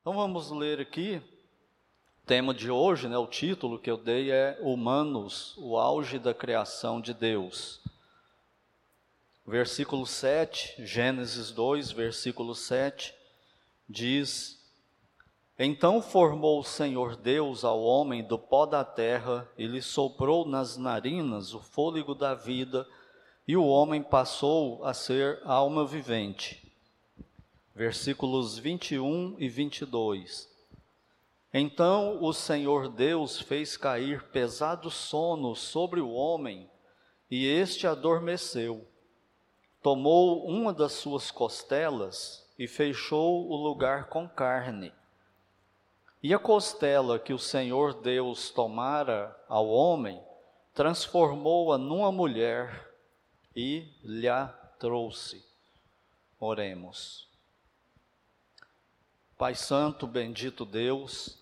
[0.00, 1.20] Então vamos ler aqui.
[2.22, 6.32] O tema de hoje, né, o título que eu dei é Humanos, o auge da
[6.32, 7.82] criação de Deus.
[9.46, 13.14] Versículo 7, Gênesis 2, versículo 7,
[13.86, 14.58] diz:
[15.58, 20.78] Então formou o Senhor Deus ao homem do pó da terra e lhe soprou nas
[20.78, 22.88] narinas o fôlego da vida,
[23.46, 26.59] e o homem passou a ser alma vivente
[27.74, 30.50] versículos 21 e 22.
[31.52, 36.70] Então o Senhor Deus fez cair pesado sono sobre o homem,
[37.30, 38.86] e este adormeceu.
[39.82, 44.92] Tomou uma das suas costelas e fechou o lugar com carne.
[46.22, 50.20] E a costela que o Senhor Deus tomara ao homem,
[50.74, 52.92] transformou-a numa mulher
[53.56, 54.28] e lhe
[54.78, 55.42] trouxe.
[56.38, 57.29] Oremos.
[59.40, 61.38] Pai Santo, bendito Deus,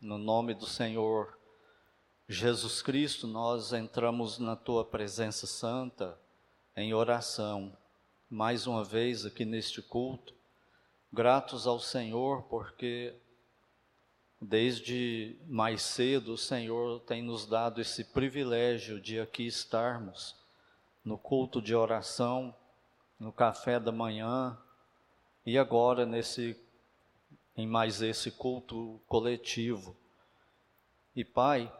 [0.00, 1.38] no nome do Senhor
[2.28, 6.18] Jesus Cristo, nós entramos na tua presença santa
[6.76, 7.72] em oração,
[8.28, 10.34] mais uma vez aqui neste culto,
[11.12, 13.14] gratos ao Senhor porque
[14.40, 20.34] desde mais cedo o Senhor tem nos dado esse privilégio de aqui estarmos
[21.04, 22.52] no culto de oração,
[23.16, 24.58] no café da manhã
[25.46, 26.65] e agora nesse
[27.56, 29.96] em mais esse culto coletivo.
[31.14, 31.72] E Pai,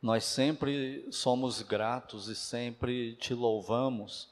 [0.00, 4.28] nós sempre somos gratos e sempre te louvamos,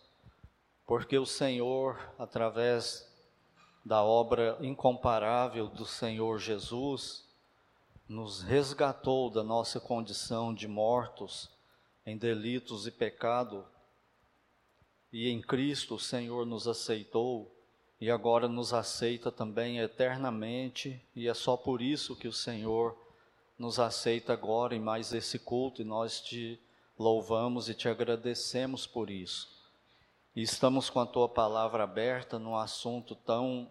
[0.86, 3.10] porque o Senhor, através
[3.84, 7.26] da obra incomparável do Senhor Jesus,
[8.08, 11.50] nos resgatou da nossa condição de mortos
[12.04, 13.66] em delitos e pecado,
[15.12, 17.54] e em Cristo o Senhor nos aceitou
[18.02, 22.98] e agora nos aceita também eternamente, e é só por isso que o Senhor
[23.56, 26.60] nos aceita agora em mais esse culto, e nós te
[26.98, 29.48] louvamos e te agradecemos por isso.
[30.34, 33.70] E estamos com a tua palavra aberta num assunto tão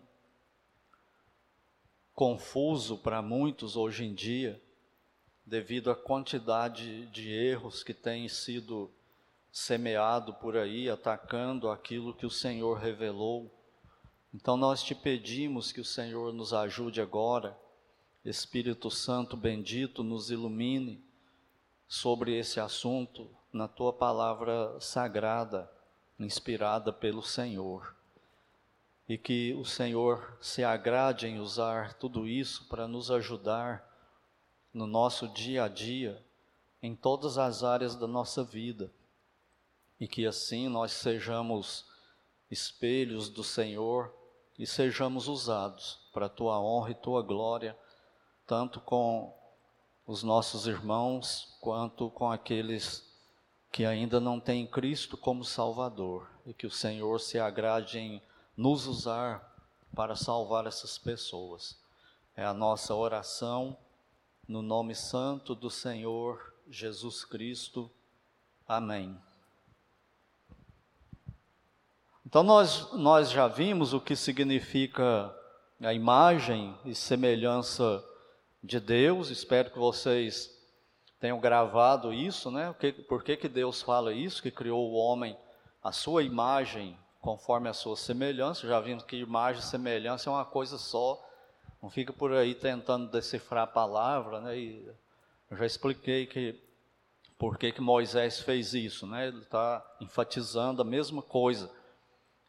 [2.15, 4.61] confuso para muitos hoje em dia,
[5.45, 8.89] devido à quantidade de erros que têm sido
[9.51, 13.51] semeado por aí, atacando aquilo que o Senhor revelou
[14.33, 17.57] então nós te pedimos que o Senhor nos ajude agora,
[18.23, 21.03] Espírito Santo bendito, nos ilumine
[21.87, 25.69] sobre esse assunto na tua palavra sagrada,
[26.17, 27.93] inspirada pelo Senhor.
[29.09, 33.85] E que o Senhor se agrade em usar tudo isso para nos ajudar
[34.73, 36.23] no nosso dia a dia,
[36.81, 38.89] em todas as áreas da nossa vida.
[39.99, 41.85] E que assim nós sejamos
[42.49, 44.20] espelhos do Senhor
[44.57, 47.77] e sejamos usados para a tua honra e tua glória,
[48.45, 49.33] tanto com
[50.05, 53.09] os nossos irmãos quanto com aqueles
[53.71, 58.21] que ainda não têm Cristo como Salvador, e que o Senhor se agrade em
[58.57, 59.55] nos usar
[59.95, 61.79] para salvar essas pessoas.
[62.35, 63.77] É a nossa oração
[64.47, 67.89] no nome santo do Senhor Jesus Cristo.
[68.67, 69.17] Amém.
[72.31, 75.35] Então, nós, nós já vimos o que significa
[75.81, 78.01] a imagem e semelhança
[78.63, 80.49] de Deus, espero que vocês
[81.19, 82.73] tenham gravado isso, né?
[83.09, 85.35] Por que, que Deus fala isso, que criou o homem
[85.83, 88.65] a sua imagem conforme a sua semelhança?
[88.65, 91.21] Já vimos que imagem e semelhança é uma coisa só,
[91.83, 94.57] não fica por aí tentando decifrar a palavra, né?
[94.57, 94.89] E
[95.49, 96.57] eu já expliquei que
[97.37, 99.27] por que, que Moisés fez isso, né?
[99.27, 101.80] Ele está enfatizando a mesma coisa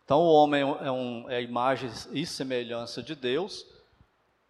[0.05, 3.65] então, o homem é, um, é a imagem e semelhança de Deus,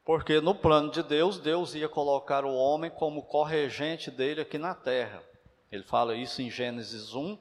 [0.05, 4.75] porque no plano de Deus, Deus ia colocar o homem como corregente dele aqui na
[4.75, 5.23] terra.
[5.71, 7.39] Ele fala isso em Gênesis 1,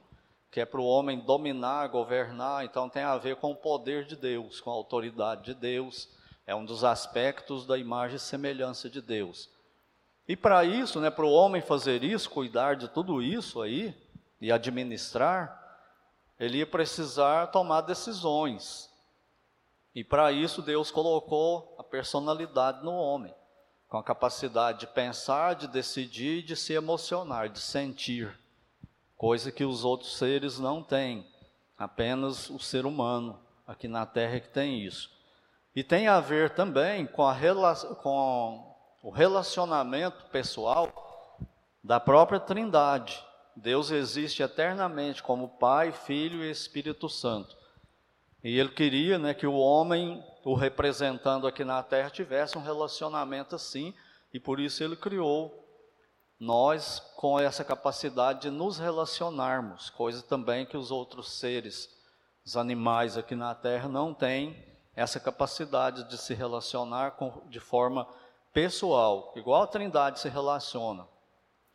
[0.50, 4.14] que é para o homem dominar, governar, então tem a ver com o poder de
[4.14, 6.08] Deus, com a autoridade de Deus,
[6.46, 9.48] é um dos aspectos da imagem e semelhança de Deus.
[10.28, 13.94] E para isso, né, para o homem fazer isso, cuidar de tudo isso aí
[14.40, 15.61] e administrar,
[16.42, 18.90] ele ia precisar tomar decisões.
[19.94, 23.32] E para isso Deus colocou a personalidade no homem,
[23.88, 28.36] com a capacidade de pensar, de decidir, de se emocionar, de sentir,
[29.16, 31.24] coisa que os outros seres não têm.
[31.78, 35.12] Apenas o ser humano aqui na Terra é que tem isso.
[35.76, 37.36] E tem a ver também com, a,
[38.02, 41.38] com o relacionamento pessoal
[41.84, 43.24] da própria Trindade.
[43.54, 47.56] Deus existe eternamente como Pai, Filho e Espírito Santo.
[48.42, 53.54] E ele queria né, que o homem, o representando aqui na terra, tivesse um relacionamento
[53.54, 53.94] assim,
[54.32, 55.62] e por isso ele criou
[56.40, 61.88] nós com essa capacidade de nos relacionarmos, coisa também que os outros seres,
[62.44, 64.56] os animais aqui na terra, não têm
[64.96, 68.08] essa capacidade de se relacionar com, de forma
[68.52, 71.06] pessoal, igual a Trindade se relaciona.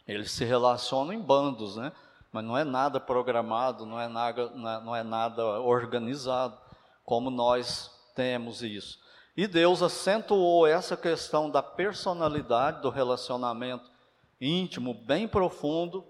[0.07, 1.92] Eles se relacionam em bandos, né?
[2.31, 6.57] mas não é nada programado, não é nada, não é, nada organizado,
[7.04, 9.00] como nós temos isso.
[9.36, 13.89] E Deus acentuou essa questão da personalidade, do relacionamento
[14.39, 16.06] íntimo, bem profundo,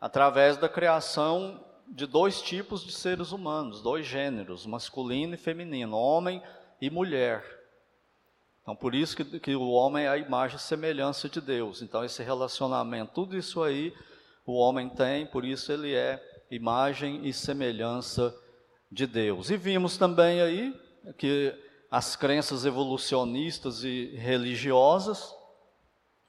[0.00, 6.42] através da criação de dois tipos de seres humanos, dois gêneros, masculino e feminino, homem
[6.80, 7.63] e mulher.
[8.64, 11.82] Então, por isso que, que o homem é a imagem e semelhança de Deus.
[11.82, 13.94] Então, esse relacionamento, tudo isso aí
[14.46, 16.18] o homem tem, por isso ele é
[16.50, 18.34] imagem e semelhança
[18.90, 19.50] de Deus.
[19.50, 20.74] E vimos também aí
[21.18, 21.54] que
[21.90, 25.34] as crenças evolucionistas e religiosas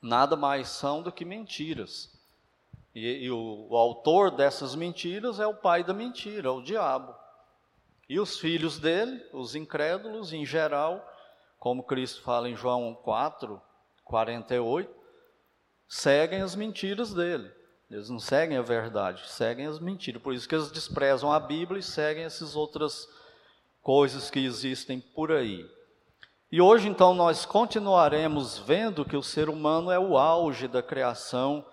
[0.02, 2.14] nada mais são do que mentiras.
[2.94, 7.16] E, e o, o autor dessas mentiras é o pai da mentira, o diabo.
[8.10, 11.15] E os filhos dele, os incrédulos em geral,
[11.60, 13.62] como Cristo fala em João 4,
[14.04, 14.94] 48,
[15.88, 17.52] seguem as mentiras dele.
[17.90, 20.22] Eles não seguem a verdade, seguem as mentiras.
[20.22, 23.08] Por isso que eles desprezam a Bíblia e seguem essas outras
[23.82, 25.70] coisas que existem por aí.
[26.52, 31.66] E hoje, então, nós continuaremos vendo que o ser humano é o auge da criação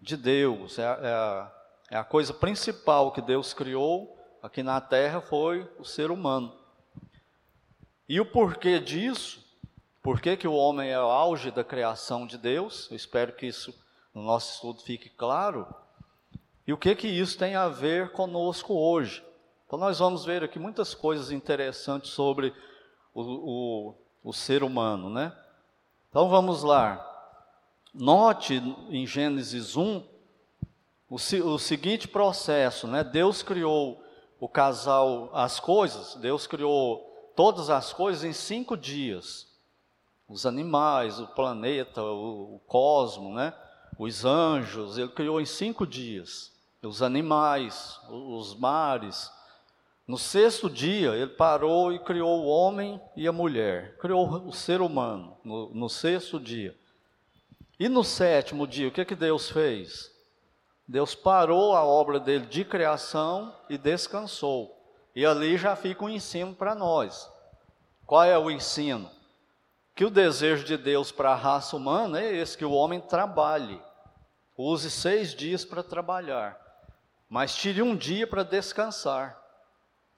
[0.00, 1.52] de Deus, é, é, a,
[1.90, 6.59] é a coisa principal que Deus criou aqui na terra foi o ser humano.
[8.10, 9.40] E o porquê disso,
[10.02, 13.72] por que o homem é o auge da criação de Deus, eu espero que isso
[14.12, 15.64] no nosso estudo fique claro.
[16.66, 19.24] E o que que isso tem a ver conosco hoje?
[19.64, 22.52] Então nós vamos ver aqui muitas coisas interessantes sobre
[23.14, 25.32] o, o, o ser humano, né?
[26.08, 27.06] Então vamos lá.
[27.94, 28.56] Note
[28.88, 30.04] em Gênesis 1
[31.08, 33.04] o, o seguinte processo, né?
[33.04, 34.02] Deus criou
[34.40, 37.08] o casal, as coisas, Deus criou
[37.40, 39.48] todas as coisas em cinco dias.
[40.28, 43.54] Os animais, o planeta, o, o cosmo, né?
[43.98, 46.52] os anjos, ele criou em cinco dias,
[46.82, 49.32] os animais, os mares.
[50.06, 54.82] No sexto dia, ele parou e criou o homem e a mulher, criou o ser
[54.82, 56.76] humano, no, no sexto dia.
[57.78, 60.14] E no sétimo dia, o que, que Deus fez?
[60.86, 64.79] Deus parou a obra dele de criação e descansou.
[65.14, 67.30] E ali já fica um ensino para nós.
[68.06, 69.10] Qual é o ensino?
[69.94, 73.80] Que o desejo de Deus para a raça humana é esse: que o homem trabalhe.
[74.56, 76.58] Use seis dias para trabalhar,
[77.28, 79.40] mas tire um dia para descansar.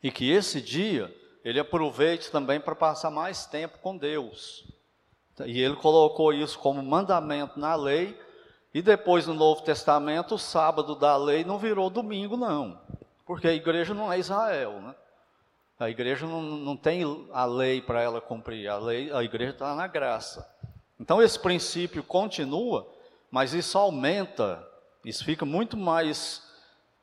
[0.02, 1.14] E que esse dia
[1.44, 4.64] ele aproveite também para passar mais tempo com Deus.
[5.46, 8.18] E ele colocou isso como mandamento na lei,
[8.74, 12.80] e depois no Novo Testamento, o sábado da lei não virou domingo, não.
[13.32, 14.94] Porque a igreja não é Israel, né?
[15.80, 17.02] A igreja não, não tem
[17.32, 20.46] a lei para ela cumprir, a, lei, a igreja está na graça.
[21.00, 22.86] Então esse princípio continua,
[23.30, 24.62] mas isso aumenta,
[25.02, 26.46] isso fica muito mais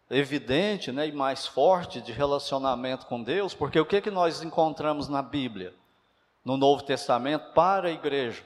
[0.08, 5.10] evidente né, e mais forte de relacionamento com Deus, porque o que, que nós encontramos
[5.10, 5.74] na Bíblia,
[6.46, 8.44] no Novo Testamento, para a igreja?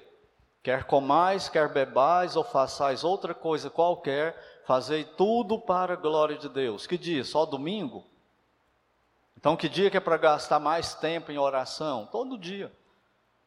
[0.64, 6.50] Quer comais, quer bebais ou façais outra coisa qualquer, fazei tudo para a glória de
[6.50, 6.88] Deus.
[6.88, 7.24] Que dia?
[7.24, 8.06] Só domingo?
[9.38, 12.08] Então, que dia que é para gastar mais tempo em oração?
[12.12, 12.72] Todo dia.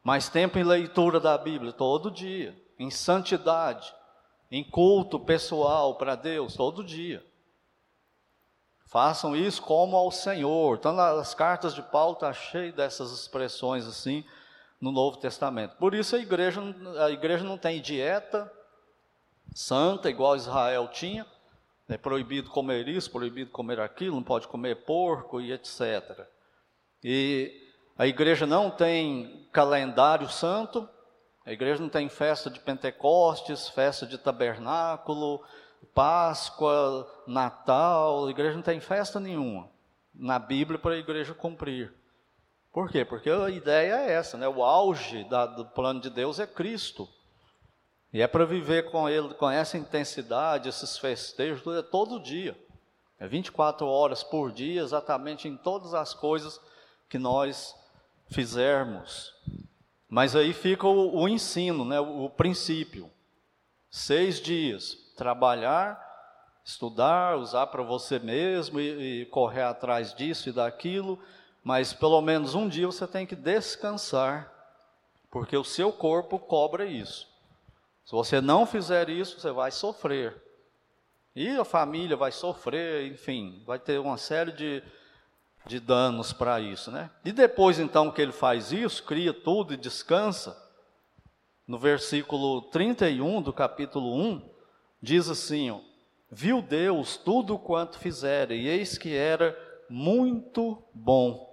[0.03, 1.73] Mais tempo em leitura da Bíblia?
[1.73, 2.57] Todo dia.
[2.79, 3.95] Em santidade
[4.51, 7.25] em culto pessoal para Deus todo dia.
[8.87, 10.77] Façam isso como ao Senhor.
[10.77, 14.25] Então, as cartas de Paulo estão tá cheias dessas expressões assim
[14.81, 15.77] no Novo Testamento.
[15.77, 16.63] Por isso a igreja,
[17.05, 18.51] a igreja não tem dieta
[19.57, 21.27] santa, igual Israel tinha.
[21.89, 26.27] É proibido comer isso, proibido comer aquilo, não pode comer porco e etc.
[27.03, 27.53] E
[27.97, 30.89] a igreja não tem calendário santo,
[31.45, 35.45] a igreja não tem festa de Pentecostes, festa de tabernáculo,
[35.95, 39.71] Páscoa, Natal, a igreja não tem festa nenhuma
[40.19, 41.93] na Bíblia para a igreja cumprir.
[42.73, 43.05] Por quê?
[43.05, 44.49] Porque a ideia é essa, né?
[44.49, 47.09] O auge da, do plano de Deus é Cristo.
[48.17, 52.59] E é para viver com ele, com essa intensidade, esses festejos, é todo dia.
[53.21, 56.59] É 24 horas por dia, exatamente em todas as coisas
[57.11, 57.77] que nós
[58.31, 59.35] fizermos.
[60.09, 63.11] Mas aí fica o, o ensino, né, o, o princípio.
[63.91, 66.03] Seis dias, trabalhar,
[66.65, 71.19] estudar, usar para você mesmo e, e, correr atrás disso e daquilo,
[71.63, 74.51] mas pelo menos um dia você tem que descansar,
[75.31, 77.36] porque o seu corpo cobra isso.
[78.07, 80.41] Se você não fizer isso, você vai sofrer.
[81.35, 84.83] E a família vai sofrer, enfim, vai ter uma série de,
[85.67, 87.11] de danos para isso, né?
[87.25, 90.57] E depois então que ele faz isso, cria tudo e descansa,
[91.67, 94.51] no versículo 31 do capítulo 1,
[95.03, 95.81] diz assim: ó,
[96.31, 99.59] Viu Deus tudo quanto fizera, e eis que era
[99.91, 101.45] muito bom.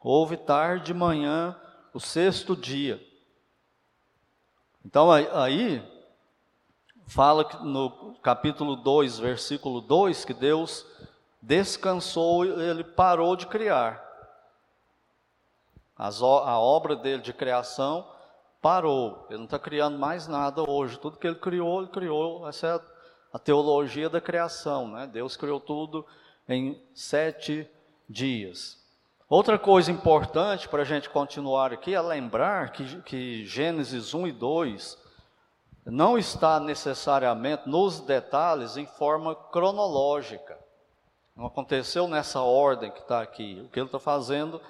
[0.00, 1.56] Houve tarde de manhã,
[1.92, 3.04] o sexto dia.
[4.84, 5.82] Então aí
[7.06, 10.86] fala no capítulo 2, versículo 2, que Deus
[11.40, 14.06] descansou, ele parou de criar.
[15.96, 18.08] As, a obra dele de criação
[18.62, 19.26] parou.
[19.28, 20.98] Ele não está criando mais nada hoje.
[20.98, 22.46] Tudo que ele criou, ele criou.
[22.46, 22.80] Essa é a,
[23.32, 24.88] a teologia da criação.
[24.88, 25.08] Né?
[25.08, 26.06] Deus criou tudo
[26.48, 27.68] em sete
[28.08, 28.77] dias.
[29.28, 34.32] Outra coisa importante para a gente continuar aqui é lembrar que, que Gênesis 1 e
[34.32, 34.96] 2
[35.84, 40.58] não está necessariamente nos detalhes em forma cronológica.
[41.36, 43.60] Não aconteceu nessa ordem que está aqui.
[43.66, 44.62] O que ele está fazendo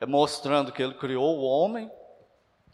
[0.00, 1.90] é mostrando que ele criou o homem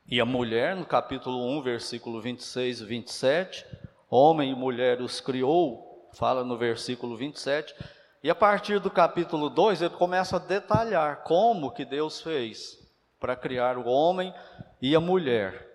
[0.06, 3.66] e a mulher, no capítulo 1, versículo 26 e 27.
[4.08, 7.74] Homem e mulher os criou, fala no versículo 27
[8.22, 12.76] e a partir do capítulo 2, ele começa a detalhar como que Deus fez
[13.20, 14.34] para criar o homem
[14.82, 15.66] e a mulher.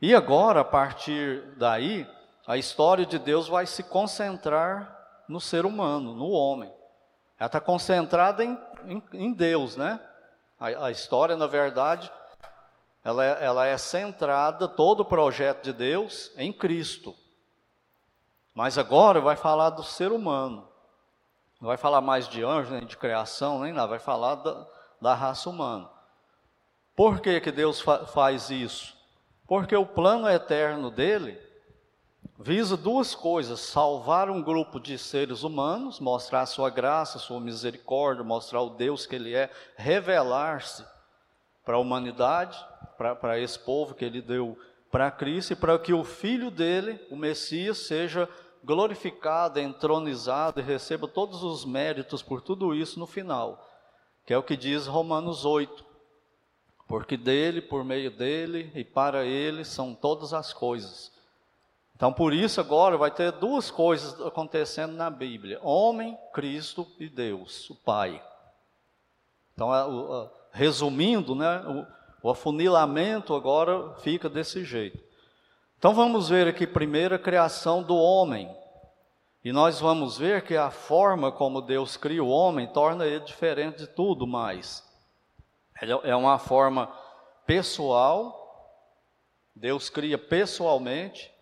[0.00, 2.08] E agora, a partir daí,
[2.44, 4.98] a história de Deus vai se concentrar
[5.28, 6.72] no ser humano, no homem.
[7.38, 10.00] Ela está concentrada em, em, em, Deus, né?
[10.58, 12.10] A, a, história, na verdade,
[13.04, 17.14] ela é, ela é centrada, todo o projeto de Deus, em Cristo.
[18.52, 20.71] Mas agora vai falar do ser humano.
[21.62, 24.66] Não vai falar mais de anjo, nem de criação, nem nada, vai falar da,
[25.00, 25.88] da raça humana.
[26.96, 28.96] Por que, que Deus fa faz isso?
[29.46, 31.38] Porque o plano eterno dele
[32.36, 37.38] visa duas coisas: salvar um grupo de seres humanos, mostrar a sua graça, a sua
[37.38, 40.84] misericórdia, mostrar o Deus que ele é, revelar-se
[41.64, 42.58] para a humanidade,
[42.98, 44.58] para esse povo que ele deu
[44.90, 48.28] para Cristo, e para que o filho dele, o Messias, seja
[48.64, 53.68] glorificado, entronizado e receba todos os méritos por tudo isso no final,
[54.24, 55.92] que é o que diz Romanos 8.
[56.86, 61.10] Porque dele, por meio dele e para ele são todas as coisas.
[61.96, 67.70] Então, por isso, agora vai ter duas coisas acontecendo na Bíblia: homem, Cristo e Deus,
[67.70, 68.22] o Pai.
[69.54, 71.60] Então, é, resumindo, né,
[72.22, 75.11] o, o afunilamento agora fica desse jeito.
[75.82, 78.48] Então vamos ver aqui primeiro a criação do homem.
[79.44, 83.78] E nós vamos ver que a forma como Deus cria o homem torna ele diferente
[83.78, 84.88] de tudo mais.
[86.04, 86.86] É uma forma
[87.44, 88.78] pessoal,
[89.56, 91.34] Deus cria pessoalmente,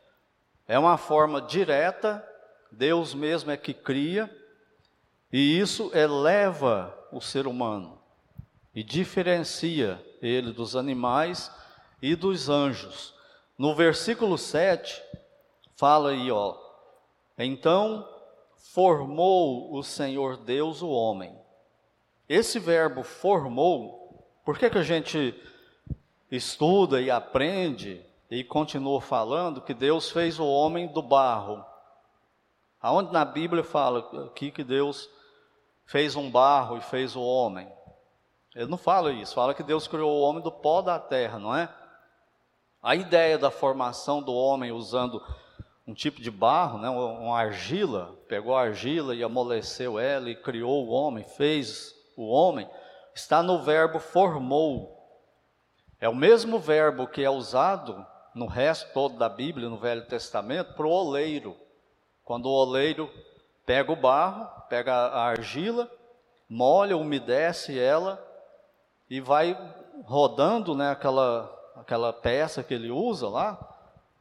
[0.67, 2.27] é uma forma direta,
[2.73, 4.35] Deus mesmo é que cria,
[5.31, 8.01] e isso eleva o ser humano
[8.75, 11.55] e diferencia ele dos animais
[12.01, 13.20] e dos anjos.
[13.61, 15.02] No versículo 7,
[15.76, 16.57] fala aí, ó.
[17.37, 18.09] Então
[18.57, 21.38] formou o Senhor Deus o homem.
[22.26, 25.38] Esse verbo formou, por que, que a gente
[26.31, 31.62] estuda e aprende e continua falando que Deus fez o homem do barro?
[32.81, 35.07] Aonde na Bíblia fala aqui que Deus
[35.85, 37.71] fez um barro e fez o homem?
[38.55, 41.55] Ele não fala isso, fala que Deus criou o homem do pó da terra, não
[41.55, 41.69] é?
[42.83, 45.23] A ideia da formação do homem usando
[45.87, 50.87] um tipo de barro, né, uma argila, pegou a argila e amoleceu ela e criou
[50.87, 52.69] o homem, fez o homem,
[53.15, 54.97] está no verbo formou.
[56.01, 60.73] É o mesmo verbo que é usado no resto todo da Bíblia, no Velho Testamento,
[60.75, 61.57] para o oleiro.
[62.25, 63.11] Quando o oleiro
[63.67, 65.91] pega o barro, pega a argila,
[66.49, 68.25] molha, umedece ela
[69.11, 69.59] e vai
[70.05, 73.59] rodando né, aquela aquela peça que ele usa lá,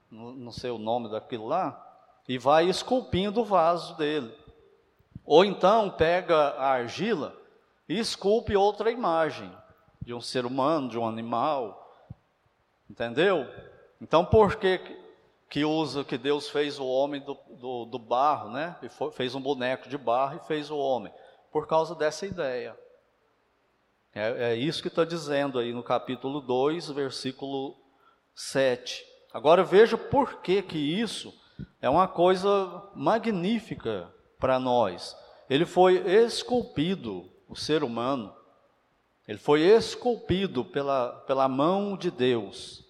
[0.10, 1.86] não sei o nome daquilo lá,
[2.28, 4.34] e vai esculpindo o vaso dele.
[5.26, 7.36] Ou então pega a argila
[7.88, 9.52] e esculpe outra imagem
[10.02, 12.08] de um ser humano, de um animal.
[12.90, 13.48] Entendeu?
[14.02, 14.80] Então por que
[15.50, 18.76] que usa que Deus fez o homem do, do, do barro, né?
[18.84, 21.12] E foi, fez um boneco de barro e fez o homem?
[21.52, 22.78] Por causa dessa ideia.
[24.14, 27.76] É, é isso que está dizendo aí no capítulo 2, versículo
[28.34, 29.06] 7.
[29.32, 31.34] Agora veja por que, que isso
[31.82, 35.16] é uma coisa magnífica para nós.
[35.50, 38.34] Ele foi esculpido, o ser humano,
[39.28, 42.84] Ele foi esculpido pela, pela mão de Deus.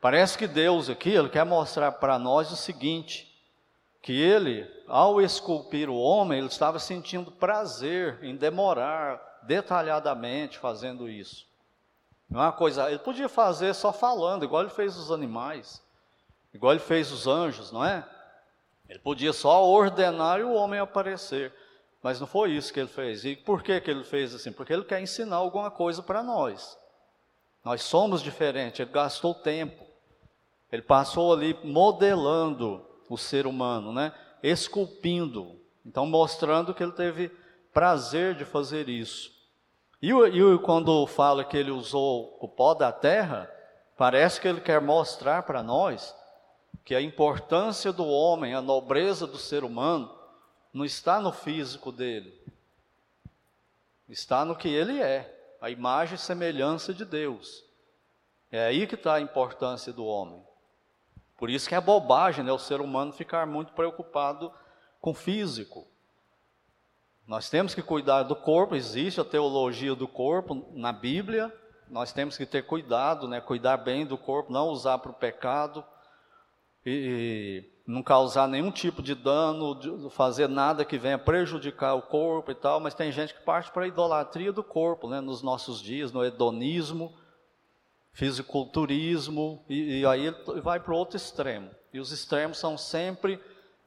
[0.00, 3.28] Parece que Deus aqui, ele quer mostrar para nós o seguinte,
[4.00, 11.48] que ele, ao esculpir o homem, ele estava sentindo prazer em demorar detalhadamente fazendo isso.
[12.28, 15.82] Não é uma coisa, ele podia fazer só falando, igual ele fez os animais,
[16.52, 18.06] igual ele fez os anjos, não é?
[18.86, 21.52] Ele podia só ordenar e o homem aparecer.
[22.02, 23.24] Mas não foi isso que ele fez.
[23.24, 24.52] E por que, que ele fez assim?
[24.52, 26.78] Porque ele quer ensinar alguma coisa para nós.
[27.64, 29.84] Nós somos diferentes, ele gastou tempo.
[30.70, 34.12] Ele passou ali modelando o ser humano, né?
[34.42, 35.60] esculpindo.
[35.84, 37.30] Então, mostrando que ele teve
[37.72, 39.37] prazer de fazer isso.
[40.00, 43.50] E, e quando fala que ele usou o pó da terra,
[43.96, 46.14] parece que ele quer mostrar para nós
[46.84, 50.16] que a importância do homem, a nobreza do ser humano,
[50.72, 52.32] não está no físico dele,
[54.08, 57.64] está no que ele é, a imagem e semelhança de Deus.
[58.50, 60.42] É aí que está a importância do homem.
[61.36, 64.52] Por isso que é bobagem né, o ser humano ficar muito preocupado
[65.00, 65.86] com o físico.
[67.28, 71.54] Nós temos que cuidar do corpo, existe a teologia do corpo na Bíblia,
[71.90, 75.84] nós temos que ter cuidado, né, cuidar bem do corpo, não usar para o pecado
[76.86, 82.50] e, não causar nenhum tipo de dano, de fazer nada que venha prejudicar o corpo
[82.50, 85.82] e tal, mas tem gente que parte para a idolatria do corpo, né, nos nossos
[85.82, 87.12] dias, no hedonismo,
[88.10, 91.70] fisiculturismo, e, e aí vai para o outro extremo.
[91.92, 93.38] E os extremos são sempre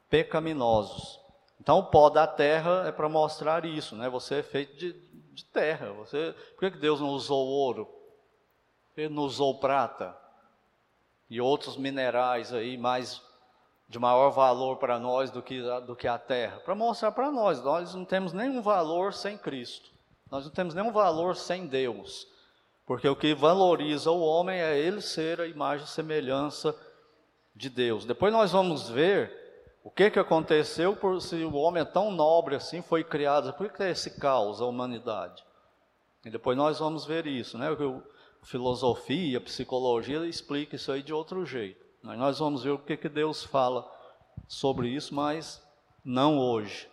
[0.08, 1.21] pecaminosos.
[1.62, 4.08] Então o pó da terra é para mostrar isso, né?
[4.08, 4.92] Você é feito de,
[5.32, 5.92] de terra.
[5.92, 7.88] Você, por que Deus não usou ouro?
[8.96, 10.12] Ele não usou prata?
[11.30, 13.22] E outros minerais aí mais
[13.88, 17.62] de maior valor para nós do que, do que a terra, para mostrar para nós,
[17.62, 19.90] nós não temos nenhum valor sem Cristo,
[20.30, 22.26] nós não temos nenhum valor sem Deus,
[22.86, 26.74] porque o que valoriza o homem é ele ser a imagem e semelhança
[27.54, 28.06] de Deus.
[28.06, 29.41] Depois nós vamos ver
[29.84, 33.70] o que, que aconteceu por se o homem é tão nobre assim, foi criado, por
[33.70, 35.44] que é esse caos, a humanidade?
[36.24, 37.70] E depois nós vamos ver isso, né?
[37.70, 38.02] O,
[38.42, 41.84] filosofia, psicologia explica isso aí de outro jeito.
[42.02, 43.88] Nós vamos ver o que, que Deus fala
[44.48, 45.62] sobre isso, mas
[46.04, 46.90] não hoje.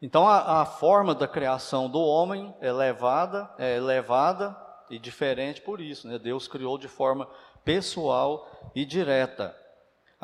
[0.00, 4.54] Então a, a forma da criação do homem é elevada, é elevada
[4.90, 6.06] e diferente por isso.
[6.06, 6.18] Né?
[6.18, 7.26] Deus criou de forma
[7.64, 9.56] pessoal e direta.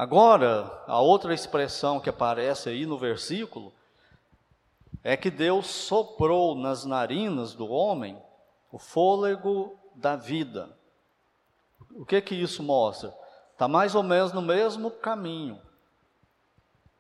[0.03, 3.73] Agora, a outra expressão que aparece aí no versículo
[5.01, 8.21] é que Deus soprou nas narinas do homem
[8.73, 10.77] o fôlego da vida.
[11.95, 13.15] O que que isso mostra?
[13.53, 15.63] Está mais ou menos no mesmo caminho.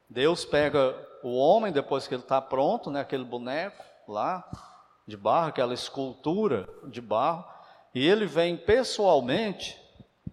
[0.09, 4.49] Deus pega o homem depois que ele está pronto, né, aquele boneco lá
[5.09, 7.45] de barro, aquela escultura de barro,
[7.93, 9.77] e ele vem pessoalmente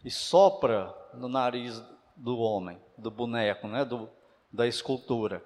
[0.06, 1.82] e sopra no nariz
[2.20, 4.10] do homem, do boneco, né, do,
[4.52, 5.44] da escultura.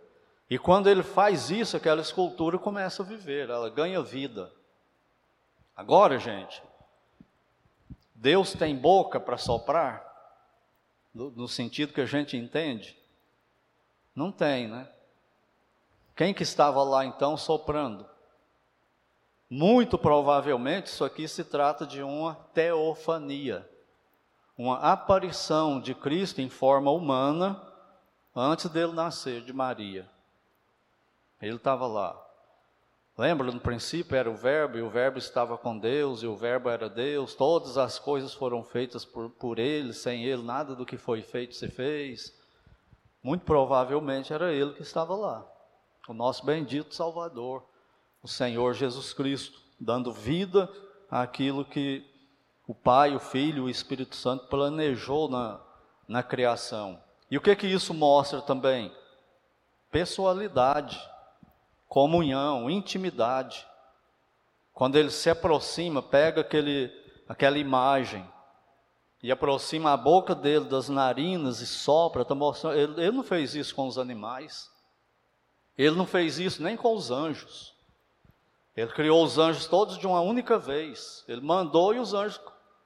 [0.49, 4.51] E quando ele faz isso, aquela escultura começa a viver, ela ganha vida.
[5.75, 6.61] Agora, gente,
[8.13, 10.13] Deus tem boca para soprar?
[11.13, 12.97] no, no sentido que a gente entende?
[14.15, 14.89] Não tem, né?
[16.15, 18.05] Quem que estava lá então soprando?
[19.49, 23.69] Muito provavelmente isso aqui se trata de uma teofania,
[24.57, 27.61] uma aparição de Cristo em forma humana
[28.35, 30.09] antes dele nascer de Maria.
[31.41, 32.19] Ele estava lá.
[33.17, 36.67] Lembra, no princípio era o Verbo, e o Verbo estava com Deus, e o Verbo
[36.69, 40.97] era Deus, todas as coisas foram feitas por, por Ele, sem Ele nada do que
[40.97, 42.35] foi feito se fez.
[43.21, 45.45] Muito provavelmente era Ele que estava lá,
[46.07, 47.63] o nosso bendito Salvador,
[48.23, 50.67] o Senhor Jesus Cristo, dando vida
[51.11, 52.03] àquilo que
[52.67, 55.59] o Pai, o Filho o Espírito Santo planejou na,
[56.07, 57.01] na criação.
[57.29, 58.91] E o que que isso mostra também?
[59.91, 60.99] Pessoalidade
[61.93, 63.67] comunhão, intimidade.
[64.73, 66.91] Quando ele se aproxima, pega aquele,
[67.29, 68.27] aquela imagem
[69.21, 73.53] e aproxima a boca dele das narinas e sopra, tá mostrando, ele, ele não fez
[73.53, 74.71] isso com os animais.
[75.77, 77.75] Ele não fez isso nem com os anjos.
[78.75, 81.23] Ele criou os anjos todos de uma única vez.
[81.27, 82.41] Ele mandou e os anjos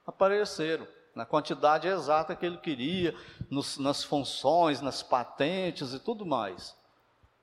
[0.08, 3.14] apareceram na quantidade exata que ele queria,
[3.50, 6.74] nos, nas funções, nas patentes e tudo mais.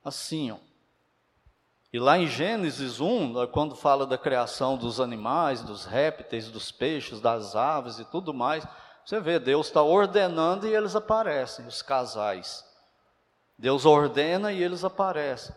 [0.03, 0.57] Assim, ó.
[1.93, 7.21] E lá em Gênesis 1, quando fala da criação dos animais, dos répteis, dos peixes,
[7.21, 8.67] das aves e tudo mais,
[9.05, 12.65] você vê, Deus está ordenando e eles aparecem, os casais.
[13.57, 15.55] Deus ordena e eles aparecem.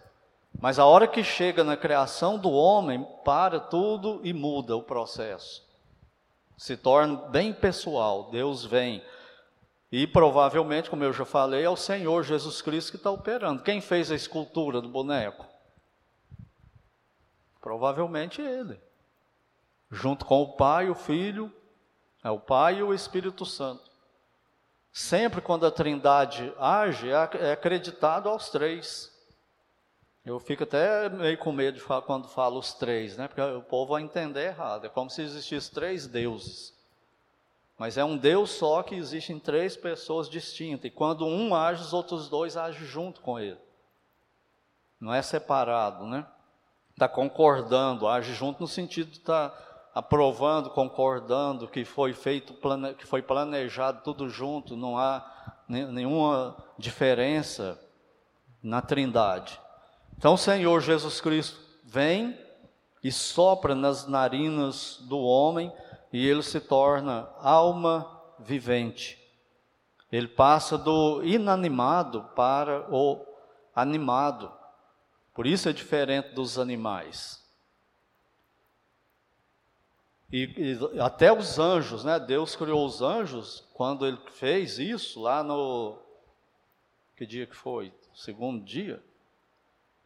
[0.61, 5.68] Mas a hora que chega na criação do homem, para tudo e muda o processo.
[6.59, 8.31] Se torna bem pessoal.
[8.33, 9.03] Deus vem.
[9.91, 13.63] E provavelmente, como eu já falei, é o Senhor Jesus Cristo que está operando.
[13.63, 15.47] Quem fez a escultura do boneco?
[17.61, 18.79] Provavelmente ele.
[19.91, 21.51] Junto com o Pai, o Filho,
[22.23, 23.89] é o Pai e o Espírito Santo.
[24.93, 29.17] Sempre quando a Trindade age, é, é acreditado aos três.
[30.25, 33.29] Eu fico até meio com medo falar quando falo os três, né?
[33.29, 34.87] Porque o povo vai entender errado.
[34.87, 36.75] É como se existissem três deuses.
[37.79, 40.87] Mas é um Deus só que existe em três pessoas distintas.
[40.87, 43.59] E quando um age, os outros dois agem junto com ele.
[45.01, 46.27] Não é separado, né?
[46.91, 52.55] Está concordando, age junto no sentido de estar tá aprovando, concordando que foi feito,
[52.97, 55.25] que foi planejado tudo junto, não há
[55.69, 57.81] nenhuma diferença
[58.61, 59.61] na Trindade.
[60.19, 62.37] Então o Senhor Jesus Cristo vem
[63.05, 65.73] e sopra nas narinas do homem
[66.13, 69.17] e ele se torna alma vivente.
[70.11, 73.25] Ele passa do inanimado para o
[73.73, 74.53] animado.
[75.33, 77.41] Por isso é diferente dos animais.
[80.33, 82.19] E, e, até os anjos, né?
[82.19, 85.97] Deus criou os anjos quando ele fez isso lá no
[87.17, 87.93] que dia que foi?
[88.13, 89.01] Segundo dia.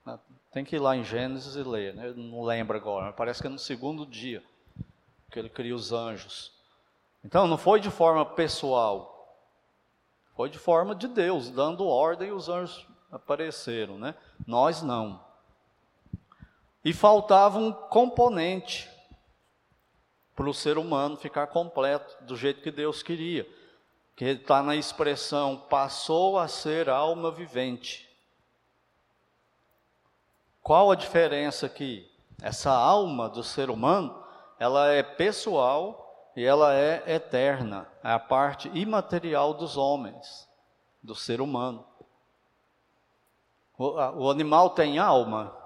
[0.05, 0.19] Né?
[0.53, 2.13] Tem que ir lá em Gênesis e ler, né?
[2.17, 4.43] Não lembro agora, mas parece que é no segundo dia
[5.31, 6.53] que ele cria os anjos.
[7.25, 9.39] Então não foi de forma pessoal,
[10.37, 14.15] foi de forma de Deus, dando ordem e os anjos apareceram, né?
[14.47, 15.25] Nós não.
[16.85, 18.91] E faltava um componente
[20.35, 23.49] para o ser humano ficar completo do jeito que Deus queria,
[24.17, 28.12] que está na expressão passou a ser alma vivente.
[30.63, 32.09] Qual a diferença aqui?
[32.41, 34.23] Essa alma do ser humano,
[34.59, 40.49] ela é pessoal e ela é eterna, é a parte imaterial dos homens,
[41.03, 41.85] do ser humano.
[43.77, 43.89] O,
[44.25, 45.57] o animal tem alma?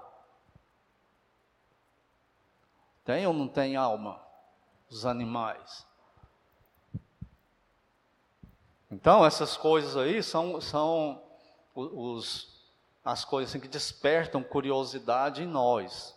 [3.05, 4.19] Tem ou não tem alma?
[4.89, 5.85] Os animais.
[8.89, 11.21] Então, essas coisas aí são, são
[11.75, 12.56] os,
[13.07, 16.13] as coisas assim, que despertam curiosidade em nós.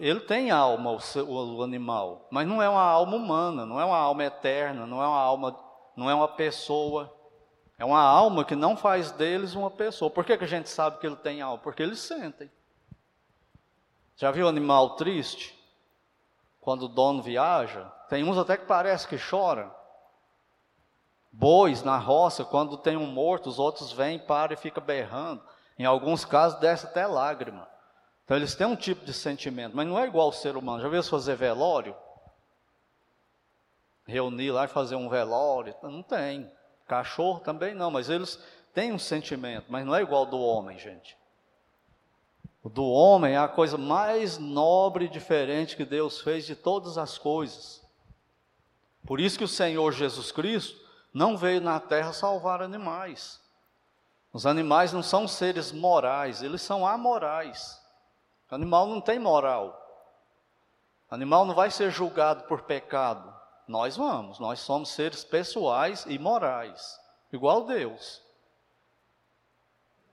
[0.00, 3.84] Ele tem alma, o, seu, o, animal, mas não é uma alma humana, não é
[3.84, 5.56] uma alma eterna, não é uma alma,
[5.96, 7.14] não é uma pessoa.
[7.78, 10.10] É uma alma que não faz deles uma pessoa.
[10.10, 11.58] Por que, que a gente sabe que ele tem alma?
[11.58, 12.50] Porque eles sentem.
[14.16, 15.56] Já viu animal triste?
[16.60, 19.72] Quando o dono viaja, tem uns até que parece que chora.
[21.30, 25.40] Bois na roça, quando tem um morto, os outros vêm, param e ficam berrando.
[25.78, 27.68] Em alguns casos, desce até lágrima.
[28.24, 30.82] Então, eles têm um tipo de sentimento, mas não é igual ao ser humano.
[30.82, 31.96] Já viu fazer velório?
[34.06, 35.74] Reunir lá e fazer um velório?
[35.82, 36.50] Não tem.
[36.86, 38.42] Cachorro também não, mas eles
[38.74, 41.16] têm um sentimento, mas não é igual ao do homem, gente.
[42.62, 46.98] O do homem é a coisa mais nobre e diferente que Deus fez de todas
[46.98, 47.86] as coisas.
[49.06, 50.78] Por isso que o Senhor Jesus Cristo
[51.14, 53.40] não veio na terra salvar animais.
[54.32, 57.80] Os animais não são seres morais, eles são amorais.
[58.50, 59.84] O animal não tem moral.
[61.10, 63.34] O animal não vai ser julgado por pecado.
[63.66, 66.98] Nós vamos, nós somos seres pessoais e morais,
[67.32, 68.22] igual Deus.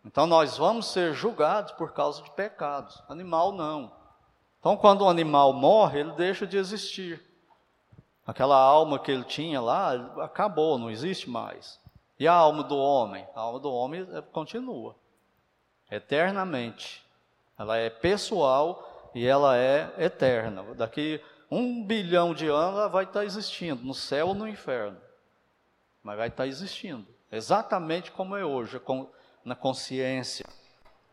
[0.03, 3.01] Então nós vamos ser julgados por causa de pecados.
[3.09, 3.91] Animal não.
[4.59, 7.23] Então quando um animal morre, ele deixa de existir.
[8.25, 11.79] Aquela alma que ele tinha lá acabou, não existe mais.
[12.19, 13.27] E a alma do homem?
[13.35, 14.95] A alma do homem é, continua,
[15.91, 17.05] eternamente.
[17.57, 20.63] Ela é pessoal e ela é eterna.
[20.75, 24.99] Daqui um bilhão de anos ela vai estar existindo, no céu ou no inferno.
[26.01, 28.81] Mas vai estar existindo, exatamente como é hoje,
[29.43, 30.45] na consciência.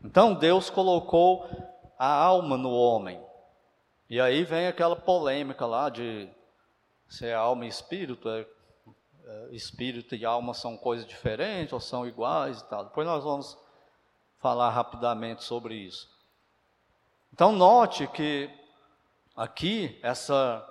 [0.04, 1.48] Então Deus colocou
[1.98, 3.22] a alma no homem.
[4.10, 6.28] E aí vem aquela polêmica lá de
[7.08, 8.46] se é alma e espírito, é
[9.50, 12.84] espírito e alma são coisas diferentes ou são iguais e tal.
[12.84, 13.58] Depois nós vamos
[14.38, 16.10] falar rapidamente sobre isso.
[17.32, 18.50] Então note que
[19.36, 20.68] aqui essa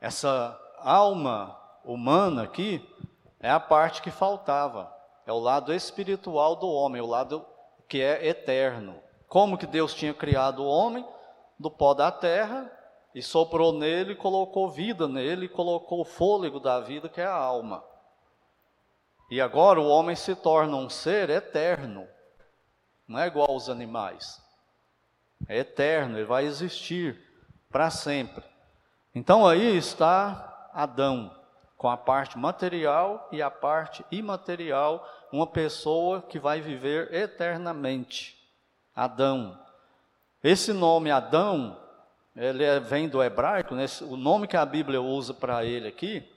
[0.00, 2.86] essa alma humana aqui
[3.38, 4.94] é a parte que faltava.
[5.26, 7.44] É o lado espiritual do homem, o lado
[7.88, 9.00] que é eterno.
[9.28, 11.06] Como que Deus tinha criado o homem
[11.58, 12.70] do pó da terra
[13.14, 17.84] e soprou nele, colocou vida nele, colocou o fôlego da vida, que é a alma.
[19.30, 22.06] E agora o homem se torna um ser eterno,
[23.06, 24.40] não é igual aos animais.
[25.48, 27.20] é eterno, ele vai existir
[27.70, 28.44] para sempre.
[29.14, 31.34] Então aí está Adão,
[31.76, 38.38] com a parte material e a parte imaterial, uma pessoa que vai viver eternamente.
[38.94, 39.58] Adão.
[40.42, 41.79] Esse nome Adão,
[42.36, 43.86] ele é, vem do hebraico, né?
[44.02, 46.28] o nome que a Bíblia usa para ele aqui,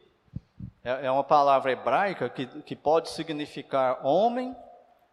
[0.84, 4.56] é, é uma palavra hebraica que, que pode significar homem,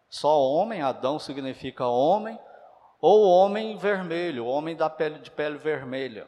[0.09, 2.37] só homem, Adão significa homem,
[2.99, 6.27] ou homem vermelho, homem da pele de pele vermelha,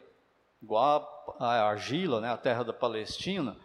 [0.62, 3.56] igual a, a argila, né, a terra da Palestina,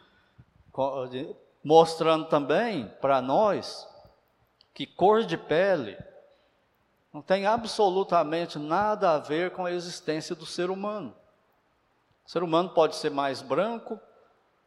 [1.64, 3.88] mostrando também para nós
[4.74, 5.98] que cor de pele
[7.14, 11.16] não tem absolutamente nada a ver com a existência do ser humano.
[12.26, 14.00] O ser humano pode ser mais branco,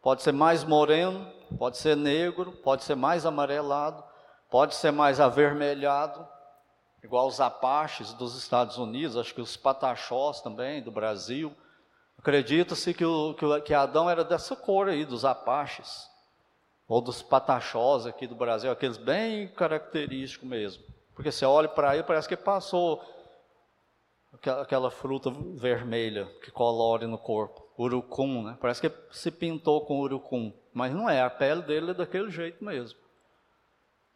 [0.03, 4.03] pode ser mais moreno, pode ser negro, pode ser mais amarelado,
[4.51, 6.27] pode ser mais avermelhado,
[7.03, 11.55] igual os apaches dos Estados Unidos, acho que os pataxós também, do Brasil.
[12.19, 13.05] Acredita-se que,
[13.65, 16.09] que, Adão era dessa cor aí, dos apaches,
[16.89, 20.85] ou dos pataxós aqui do Brasil, aqueles bem característicos mesmo.
[21.15, 23.03] Porque você olha para ele, parece que passou
[24.43, 28.57] aquela fruta vermelha que colore no corpo, urucum, né?
[28.61, 32.65] Parece que se pintou com urucum, mas não é, a pele dele é daquele jeito
[32.65, 32.99] mesmo.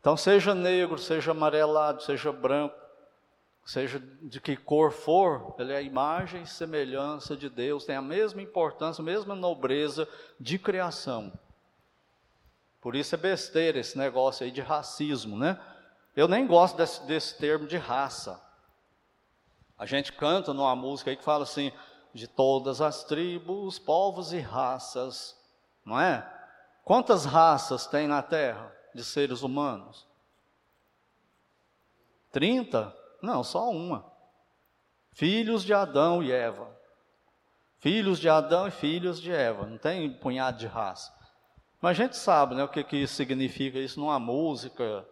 [0.00, 2.76] Então, seja negro, seja amarelado, seja branco,
[3.64, 8.02] seja de que cor for, ele é a imagem e semelhança de Deus, tem a
[8.02, 11.32] mesma importância, a mesma nobreza de criação.
[12.80, 15.60] Por isso é besteira esse negócio aí de racismo, né?
[16.16, 18.42] Eu nem gosto desse, desse termo de raça.
[19.78, 21.70] A gente canta numa música aí que fala assim,
[22.14, 25.36] de todas as tribos, povos e raças,
[25.84, 26.26] não é?
[26.82, 30.06] Quantas raças tem na Terra de seres humanos?
[32.32, 32.96] 30?
[33.20, 34.10] Não, só uma.
[35.12, 36.74] Filhos de Adão e Eva.
[37.78, 39.66] Filhos de Adão e filhos de Eva.
[39.66, 41.14] Não tem punhado de raça.
[41.80, 45.06] Mas a gente sabe né, o que, que significa isso numa música,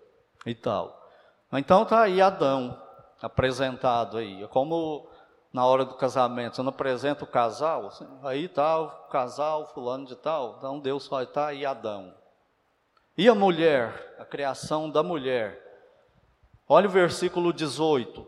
[0.47, 1.09] e tal.
[1.53, 2.81] Então está aí Adão
[3.23, 4.43] apresentado aí.
[4.43, 5.09] É como
[5.53, 10.05] na hora do casamento, você não apresenta o casal, assim, aí está o casal fulano
[10.05, 12.13] de tal, então Deus vai estar tá aí Adão.
[13.17, 15.63] E a mulher, a criação da mulher.
[16.69, 18.27] Olha o versículo 18.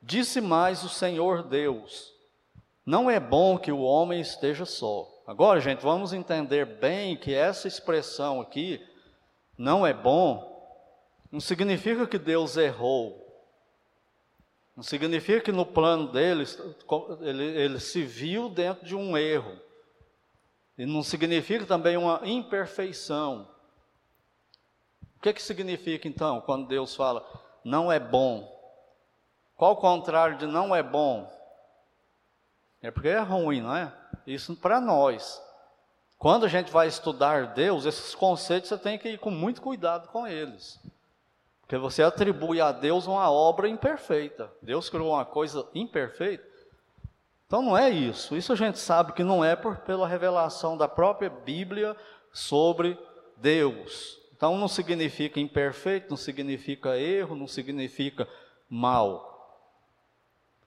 [0.00, 2.10] Disse mais o Senhor Deus:
[2.86, 5.06] Não é bom que o homem esteja só.
[5.26, 8.82] Agora, gente, vamos entender bem que essa expressão aqui
[9.60, 10.50] não é bom,
[11.30, 13.26] não significa que Deus errou.
[14.74, 16.46] Não significa que no plano dele
[17.20, 19.60] ele, ele se viu dentro de um erro.
[20.78, 23.46] E não significa também uma imperfeição.
[25.18, 27.22] O que, que significa então quando Deus fala
[27.62, 28.50] não é bom?
[29.56, 31.30] Qual o contrário de não é bom?
[32.80, 33.94] É porque é ruim, não é?
[34.26, 35.38] Isso para nós.
[36.20, 40.06] Quando a gente vai estudar Deus, esses conceitos você tem que ir com muito cuidado
[40.08, 40.78] com eles.
[41.62, 44.52] Porque você atribui a Deus uma obra imperfeita.
[44.60, 46.44] Deus criou uma coisa imperfeita.
[47.46, 48.36] Então não é isso.
[48.36, 51.96] Isso a gente sabe que não é por, pela revelação da própria Bíblia
[52.30, 52.98] sobre
[53.38, 54.18] Deus.
[54.36, 58.28] Então não significa imperfeito, não significa erro, não significa
[58.68, 59.66] mal.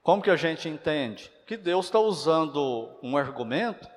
[0.02, 1.30] Como que a gente entende?
[1.46, 3.93] Que Deus está usando um argumento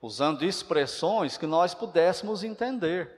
[0.00, 3.10] usando expressões que nós pudéssemos entender.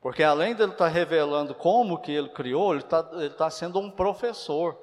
[0.00, 3.50] Porque além de ele estar tá revelando como que ele criou, ele está ele tá
[3.50, 4.76] sendo um professor.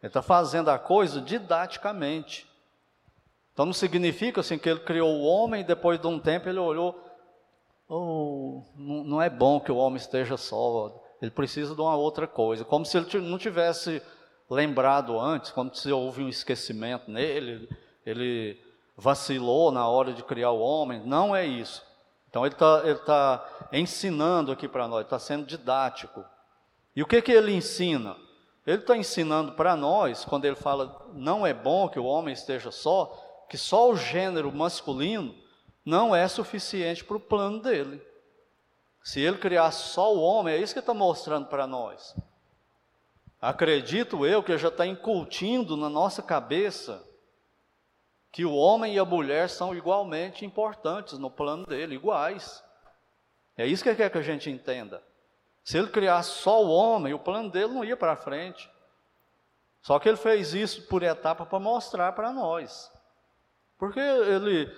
[0.00, 2.48] Ele está fazendo a coisa didaticamente.
[3.52, 6.58] Então não significa assim que ele criou o homem e depois de um tempo ele
[6.58, 7.00] olhou,
[7.88, 12.26] oh, não, não é bom que o homem esteja só, ele precisa de uma outra
[12.26, 12.64] coisa.
[12.64, 14.02] Como se ele não tivesse
[14.50, 17.68] lembrado antes, como se houve um esquecimento nele,
[18.04, 18.60] ele
[18.96, 21.00] vacilou na hora de criar o homem.
[21.04, 21.82] Não é isso.
[22.28, 26.24] Então ele está tá ensinando aqui para nós, está sendo didático.
[26.94, 28.16] E o que, que ele ensina?
[28.66, 32.70] Ele está ensinando para nós, quando ele fala não é bom que o homem esteja
[32.70, 35.34] só, que só o gênero masculino
[35.84, 38.02] não é suficiente para o plano dele.
[39.02, 42.16] Se ele criar só o homem, é isso que está mostrando para nós.
[43.40, 47.06] Acredito eu que já está incutindo na nossa cabeça
[48.34, 52.64] que o homem e a mulher são igualmente importantes no plano dele, iguais.
[53.56, 55.00] É isso que ele quer que a gente entenda.
[55.62, 58.68] Se ele criasse só o homem, o plano dele não ia para frente.
[59.80, 62.90] Só que ele fez isso por etapa para mostrar para nós.
[63.78, 64.68] Porque ele,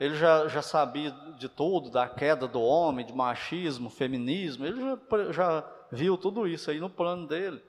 [0.00, 5.32] ele já, já sabia de tudo, da queda do homem, de machismo, feminismo, ele já,
[5.32, 7.62] já viu tudo isso aí no plano dele.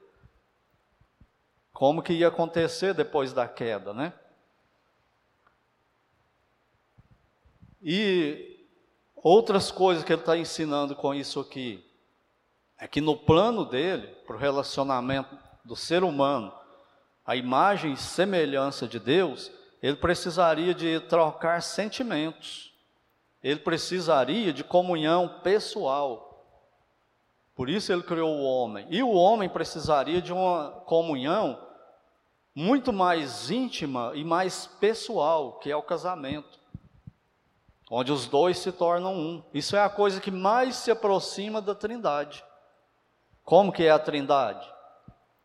[1.72, 4.12] como que ia acontecer depois da queda, né?
[7.88, 8.66] E
[9.14, 11.88] outras coisas que ele está ensinando com isso aqui
[12.76, 16.52] é que no plano dele, para o relacionamento do ser humano,
[17.24, 22.74] a imagem e semelhança de Deus, ele precisaria de trocar sentimentos,
[23.40, 26.44] ele precisaria de comunhão pessoal.
[27.54, 28.84] Por isso ele criou o homem.
[28.90, 31.64] E o homem precisaria de uma comunhão
[32.52, 36.65] muito mais íntima e mais pessoal, que é o casamento.
[37.90, 39.42] Onde os dois se tornam um.
[39.54, 42.44] Isso é a coisa que mais se aproxima da Trindade.
[43.44, 44.68] Como que é a Trindade?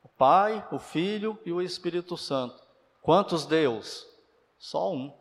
[0.03, 2.61] O Pai, o Filho e o Espírito Santo.
[3.01, 4.07] Quantos Deus?
[4.57, 5.13] Só um.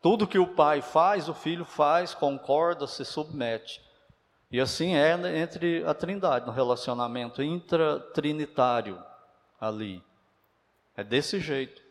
[0.00, 3.82] Tudo que o Pai faz, o Filho faz, concorda, se submete.
[4.50, 9.00] E assim é entre a Trindade, no relacionamento intratrinitário
[9.60, 10.02] ali.
[10.96, 11.89] É desse jeito.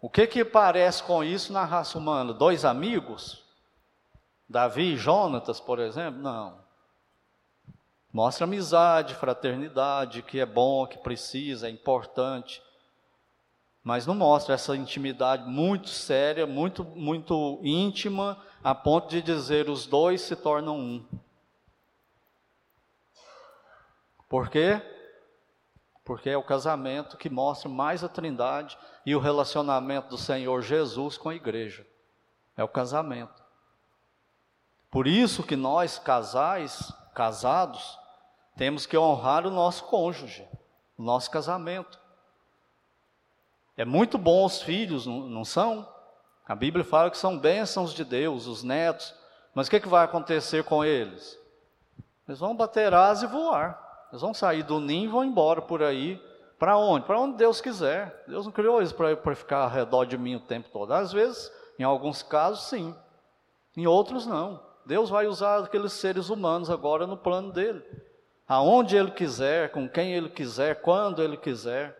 [0.00, 2.32] O que que parece com isso na raça humana?
[2.32, 3.44] Dois amigos?
[4.48, 6.20] Davi e Jonatas, por exemplo?
[6.20, 6.58] Não.
[8.12, 12.62] Mostra amizade, fraternidade, que é bom, que precisa, é importante.
[13.84, 19.86] Mas não mostra essa intimidade muito séria, muito, muito íntima, a ponto de dizer os
[19.86, 21.04] dois se tornam um.
[24.28, 24.80] Por quê?
[26.04, 31.16] Porque é o casamento que mostra mais a Trindade e o relacionamento do Senhor Jesus
[31.16, 31.86] com a igreja.
[32.56, 33.42] É o casamento.
[34.90, 37.98] Por isso que nós, casais, casados,
[38.56, 40.46] temos que honrar o nosso cônjuge,
[40.98, 41.98] o nosso casamento.
[43.76, 45.88] É muito bom os filhos, não são?
[46.46, 49.14] A Bíblia fala que são bênçãos de Deus, os netos.
[49.54, 51.38] Mas o que, que vai acontecer com eles?
[52.26, 53.89] Eles vão bater asas e voar.
[54.10, 56.20] Eles vão sair do ninho e vão embora por aí.
[56.58, 57.06] Para onde?
[57.06, 58.24] Para onde Deus quiser.
[58.26, 60.92] Deus não criou eles para ficar ao redor de mim o tempo todo.
[60.92, 62.94] Às vezes, em alguns casos, sim.
[63.76, 64.62] Em outros, não.
[64.84, 67.82] Deus vai usar aqueles seres humanos agora no plano dele.
[68.46, 71.96] Aonde ele quiser, com quem ele quiser, quando ele quiser.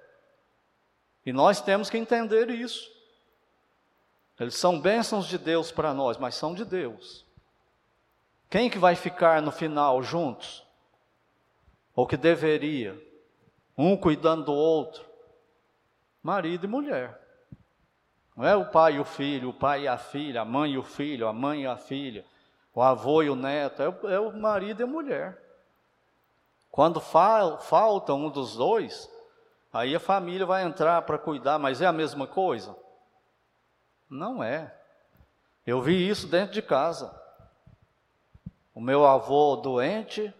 [1.24, 2.90] E nós temos que entender isso.
[4.38, 7.24] Eles são bênçãos de Deus para nós, mas são de Deus.
[8.48, 10.66] Quem que vai ficar no final juntos?
[12.00, 12.98] Ou que deveria?
[13.76, 15.04] Um cuidando do outro?
[16.22, 17.20] Marido e mulher.
[18.34, 20.78] Não é o pai e o filho, o pai e a filha, a mãe e
[20.78, 22.24] o filho, a mãe e a filha,
[22.74, 25.38] o avô e o neto, é o, é o marido e a mulher.
[26.70, 29.06] Quando fal, falta um dos dois,
[29.70, 32.74] aí a família vai entrar para cuidar, mas é a mesma coisa?
[34.08, 34.74] Não é.
[35.66, 37.14] Eu vi isso dentro de casa.
[38.74, 40.32] O meu avô doente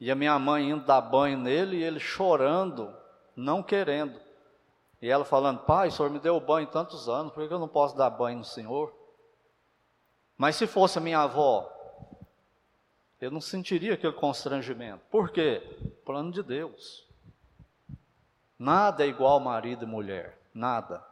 [0.00, 2.94] e a minha mãe indo dar banho nele e ele chorando,
[3.34, 4.18] não querendo.
[5.00, 7.68] E ela falando: Pai, o senhor me deu banho tantos anos, por que eu não
[7.68, 8.92] posso dar banho no senhor?
[10.36, 11.68] Mas se fosse a minha avó,
[13.20, 15.02] eu não sentiria aquele constrangimento.
[15.10, 15.60] Por quê?
[16.04, 17.04] Plano de Deus.
[18.56, 21.04] Nada é igual marido e mulher, nada.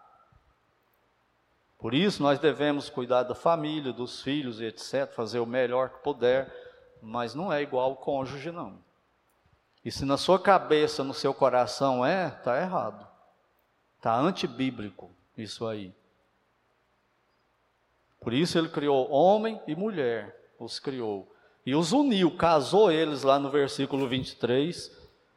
[1.79, 6.03] Por isso, nós devemos cuidar da família, dos filhos e etc., fazer o melhor que
[6.03, 6.66] puder,
[7.03, 8.79] mas não é igual o cônjuge, não.
[9.85, 13.07] E se na sua cabeça, no seu coração é, está errado.
[13.97, 15.95] Está antibíblico isso aí.
[18.21, 21.33] Por isso ele criou homem e mulher, os criou.
[21.65, 24.91] E os uniu, casou eles lá no versículo 23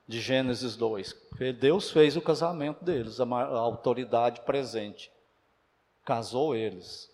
[0.08, 1.15] de Gênesis 2.
[1.60, 5.12] Deus fez o casamento deles, a autoridade presente
[6.10, 7.08] casou eles.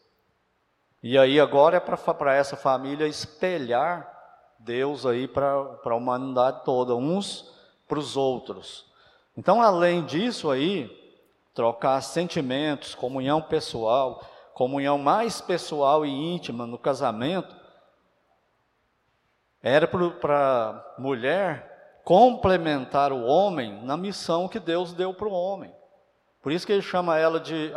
[1.04, 4.15] E aí agora é para essa família espelhar
[4.66, 5.54] Deus aí para
[5.86, 7.54] a humanidade toda, uns
[7.88, 8.92] para os outros.
[9.38, 10.90] Então, além disso aí,
[11.54, 14.22] trocar sentimentos, comunhão pessoal,
[14.56, 17.56] comunhão mais pessoal e íntima no casamento,
[19.62, 25.74] era para a mulher complementar o homem na missão que Deus deu para o homem.
[26.42, 27.72] Por isso que ele chama ela de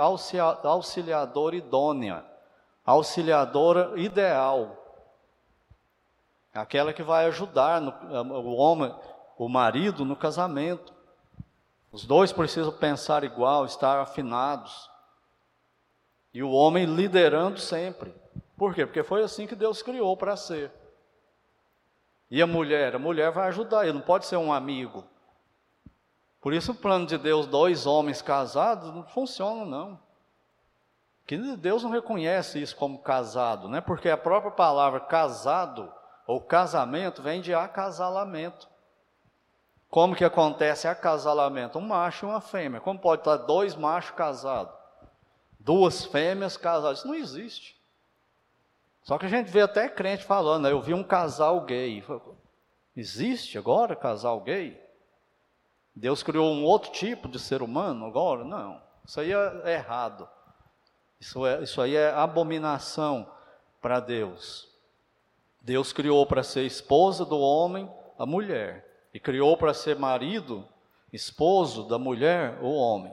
[0.65, 2.25] auxiliadora idônea,
[2.85, 4.78] auxiliadora ideal.
[6.55, 7.91] Aquela que vai ajudar no,
[8.33, 8.95] o homem,
[9.37, 10.93] o marido no casamento.
[11.93, 14.91] Os dois precisam pensar igual, estar afinados.
[16.33, 18.15] E o homem liderando sempre.
[18.57, 18.85] Por quê?
[18.85, 20.73] Porque foi assim que Deus criou para ser.
[22.31, 22.95] E a mulher?
[22.95, 25.05] A mulher vai ajudar, ele não pode ser um amigo.
[26.41, 29.99] Por isso o plano de Deus, dois homens casados, não funciona não.
[31.27, 33.81] Que Deus não reconhece isso como casado, né?
[33.81, 35.93] Porque a própria palavra casado
[36.29, 38.69] ou casamento vem de acasalamento.
[39.89, 41.79] Como que acontece acasalamento?
[41.79, 42.83] Um macho e uma fêmea.
[42.83, 44.75] Como pode estar dois machos casados?
[45.59, 46.99] Duas fêmeas casadas?
[46.99, 47.81] Isso não existe.
[49.03, 50.71] Só que a gente vê até crente falando, né?
[50.71, 52.05] eu vi um casal gay.
[52.95, 54.79] Existe agora casal gay?
[55.97, 58.45] Deus criou um outro tipo de ser humano agora?
[58.45, 58.83] Não.
[59.03, 60.29] Isso aí é errado.
[61.19, 63.33] Isso, é, isso aí é abominação
[63.81, 64.68] para Deus.
[65.61, 70.67] Deus criou para ser esposa do homem a mulher, e criou para ser marido,
[71.13, 73.13] esposo da mulher, o homem.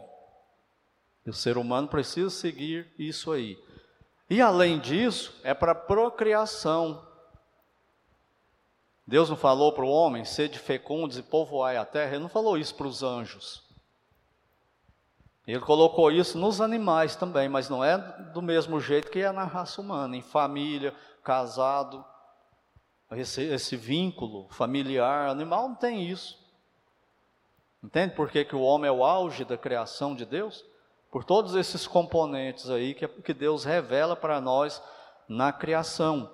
[1.25, 3.57] E o ser humano precisa seguir isso aí.
[4.29, 7.05] E além disso, é para procriação.
[9.07, 12.57] Deus não falou para o homem, sede fecundos e povoai a terra, ele não falou
[12.57, 13.63] isso para os anjos.
[15.45, 17.99] Ele colocou isso nos animais também, mas não é
[18.33, 22.03] do mesmo jeito que é na raça humana, em família, casado.
[23.11, 26.43] Esse, esse vínculo familiar, animal não tem isso.
[27.83, 30.65] Entende por que, que o homem é o auge da criação de Deus?
[31.11, 34.81] Por todos esses componentes aí que, que Deus revela para nós
[35.29, 36.31] na criação.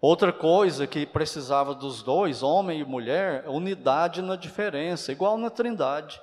[0.00, 5.50] Outra coisa que precisava dos dois, homem e mulher, é unidade na diferença, igual na
[5.50, 6.22] Trindade.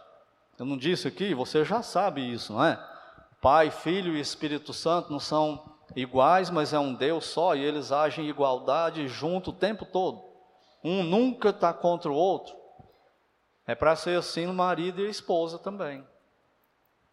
[0.57, 2.79] Eu não disse aqui, você já sabe isso, não é?
[3.41, 7.91] Pai, Filho e Espírito Santo não são iguais, mas é um Deus só e eles
[7.91, 10.23] agem em igualdade junto o tempo todo.
[10.83, 12.55] Um nunca está contra o outro.
[13.65, 16.05] É para ser assim no marido e a esposa também.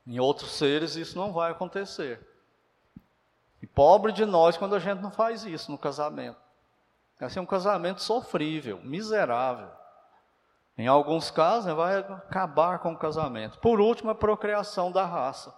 [0.06, 2.26] Em outros seres isso não vai acontecer.
[3.62, 6.38] E pobre de nós quando a gente não faz isso no casamento.
[7.18, 9.68] Vai ser um casamento sofrível, miserável.
[10.76, 13.58] Em alguns casos, né, vai acabar com o casamento.
[13.58, 15.54] Por último, a procriação da raça.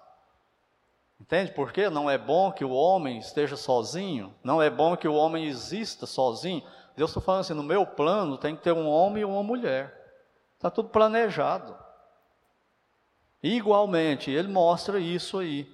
[1.22, 1.88] Entende por quê?
[1.88, 6.04] Não é bom que o homem esteja sozinho, não é bom que o homem exista
[6.04, 6.64] sozinho.
[6.96, 9.96] Deus está falando assim: no meu plano tem que ter um homem e uma mulher.
[10.56, 11.76] Está tudo planejado.
[13.40, 15.72] Igualmente, ele mostra isso aí.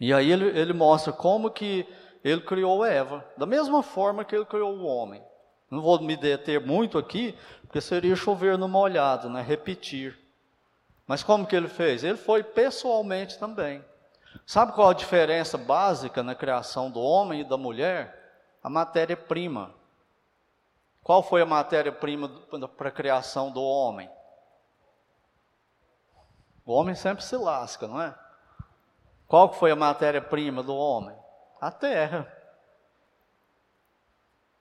[0.00, 1.86] E aí ele, ele mostra como que
[2.24, 5.22] ele criou Eva, da mesma forma que ele criou o homem.
[5.70, 9.42] Não vou me deter muito aqui, porque seria chover no molhado, né?
[9.42, 10.18] repetir.
[11.06, 12.02] Mas como que ele fez?
[12.02, 13.84] Ele foi pessoalmente também.
[14.46, 18.40] Sabe qual a diferença básica na criação do homem e da mulher?
[18.62, 19.74] A matéria-prima.
[21.02, 22.28] Qual foi a matéria-prima
[22.76, 24.08] para a criação do homem?
[26.64, 28.14] O homem sempre se lasca, não é?
[29.26, 31.16] Qual foi a matéria-prima do homem?
[31.60, 32.32] A terra.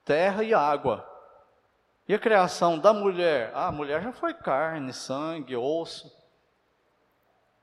[0.03, 1.07] Terra e água.
[2.07, 3.51] E a criação da mulher?
[3.53, 6.24] Ah, a mulher já foi carne, sangue, osso.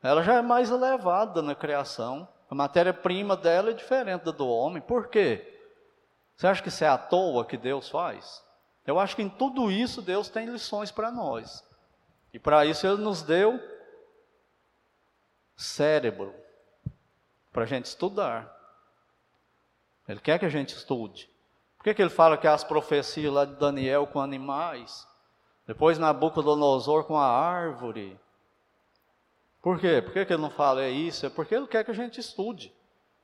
[0.02, 2.28] Ela já é mais elevada na criação.
[2.50, 4.82] A matéria-prima dela é diferente da do homem.
[4.82, 5.60] Por quê?
[6.36, 8.42] Você acha que isso é à toa que Deus faz?
[8.86, 11.64] Eu acho que em tudo isso Deus tem lições para nós.
[12.32, 13.60] E para isso Ele nos deu
[15.56, 16.34] cérebro
[17.52, 18.52] para a gente estudar.
[20.08, 21.30] Ele quer que a gente estude.
[21.76, 25.06] Por que, que ele fala que as profecias lá de Daniel com animais?
[25.66, 28.18] Depois Nabucodonosor com a árvore.
[29.62, 30.02] Por quê?
[30.02, 31.24] Por que, que ele não fala é isso?
[31.24, 32.74] É porque ele quer que a gente estude.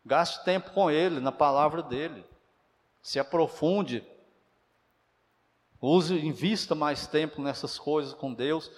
[0.06, 2.24] Gaste tempo com ele, na palavra dele.
[3.02, 4.06] Se aprofunde.
[5.82, 8.70] Use, invista mais tempo nessas coisas com Deus.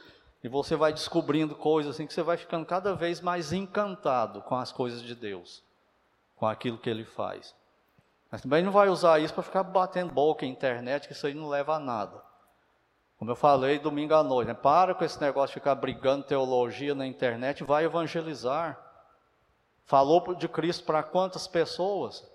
[0.42, 4.56] E você vai descobrindo coisas assim que você vai ficando cada vez mais encantado com
[4.56, 5.62] as coisas de Deus.
[6.34, 7.54] Com aquilo que ele faz.
[8.30, 11.34] Mas também não vai usar isso para ficar batendo boca em internet, que isso aí
[11.34, 12.30] não leva a nada.
[13.20, 14.54] Como eu falei domingo à noite, né?
[14.54, 18.80] para com esse negócio de ficar brigando teologia na internet, vai evangelizar.
[19.84, 22.26] Falou de Cristo para quantas pessoas?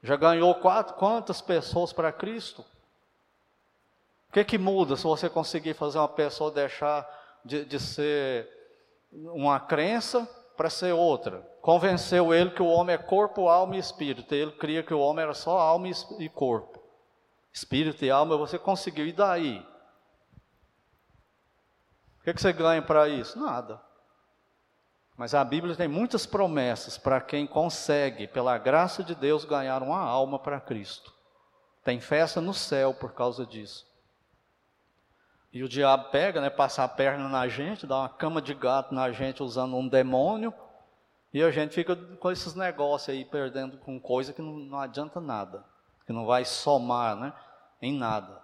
[0.00, 2.64] Já ganhou quatro, quantas pessoas para Cristo?
[4.28, 7.04] O que, que muda se você conseguir fazer uma pessoa deixar
[7.44, 8.48] de, de ser
[9.10, 11.40] uma crença para ser outra.
[11.60, 14.32] Convenceu ele que o homem é corpo, alma e espírito.
[14.32, 15.88] Ele cria que o homem era só alma
[16.20, 16.80] e corpo.
[17.52, 19.04] Espírito e alma você conseguiu.
[19.04, 19.66] E daí?
[22.28, 23.38] Que, que você ganha para isso?
[23.38, 23.80] Nada.
[25.16, 30.00] Mas a Bíblia tem muitas promessas para quem consegue, pela graça de Deus, ganhar uma
[30.00, 31.10] alma para Cristo.
[31.82, 33.86] Tem festa no céu por causa disso.
[35.50, 38.94] E o diabo pega, né, passa a perna na gente, dá uma cama de gato
[38.94, 40.52] na gente usando um demônio,
[41.32, 45.18] e a gente fica com esses negócios aí, perdendo com coisa que não, não adianta
[45.18, 45.64] nada,
[46.04, 47.32] que não vai somar né,
[47.80, 48.37] em nada.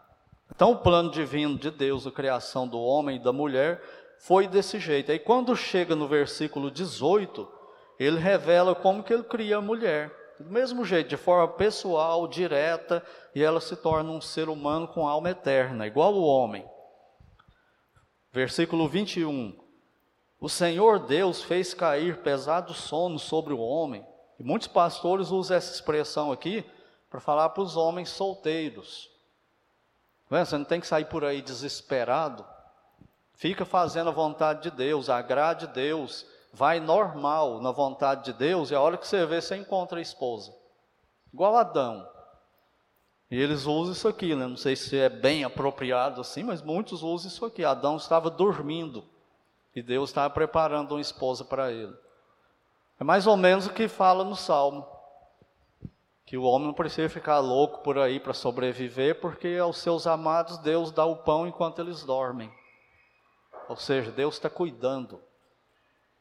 [0.55, 3.83] Então o plano divino de Deus, a criação do homem e da mulher,
[4.19, 5.11] foi desse jeito.
[5.11, 7.47] Aí quando chega no versículo 18,
[7.99, 10.13] ele revela como que ele cria a mulher.
[10.39, 15.07] Do mesmo jeito, de forma pessoal, direta, e ela se torna um ser humano com
[15.07, 16.65] alma eterna, igual o homem.
[18.33, 19.57] Versículo 21.
[20.41, 24.05] O Senhor Deus fez cair pesado sono sobre o homem.
[24.39, 26.65] E muitos pastores usam essa expressão aqui
[27.09, 29.14] para falar para os homens solteiros.
[30.43, 32.45] Você não tem que sair por aí desesperado.
[33.35, 38.75] Fica fazendo a vontade de Deus, agrade Deus, vai normal na vontade de Deus, e
[38.75, 40.55] a hora que você vê, você encontra a esposa.
[41.33, 42.09] Igual Adão.
[43.31, 44.47] E eles usam isso aqui, né?
[44.47, 47.65] não sei se é bem apropriado assim, mas muitos usam isso aqui.
[47.65, 49.05] Adão estava dormindo
[49.75, 51.95] e Deus estava preparando uma esposa para ele.
[53.01, 54.87] É mais ou menos o que fala no Salmo.
[56.25, 60.59] Que o homem não precisa ficar louco por aí para sobreviver, porque aos seus amados
[60.59, 62.53] Deus dá o pão enquanto eles dormem.
[63.69, 65.21] Ou seja, Deus está cuidando.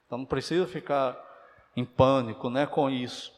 [0.06, 1.18] Então não precisa ficar
[1.76, 3.34] em pânico né, com isso.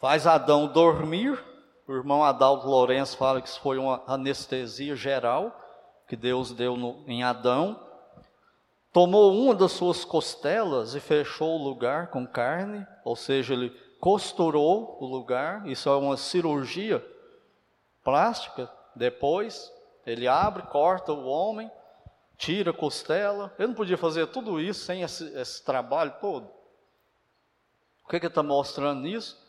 [0.00, 1.42] Faz Adão dormir.
[1.86, 5.62] O irmão Adalto Lourenço fala que isso foi uma anestesia geral
[6.06, 7.80] que Deus deu no, em Adão.
[8.92, 14.98] Tomou uma das suas costelas e fechou o lugar com carne, ou seja, ele costurou
[15.00, 15.64] o lugar.
[15.68, 17.06] Isso é uma cirurgia
[18.02, 18.68] plástica.
[18.96, 19.72] Depois,
[20.04, 21.70] ele abre, corta o homem,
[22.36, 23.54] tira a costela.
[23.60, 26.50] Ele não podia fazer tudo isso sem esse, esse trabalho todo.
[28.04, 29.40] O que, que ele está mostrando nisso?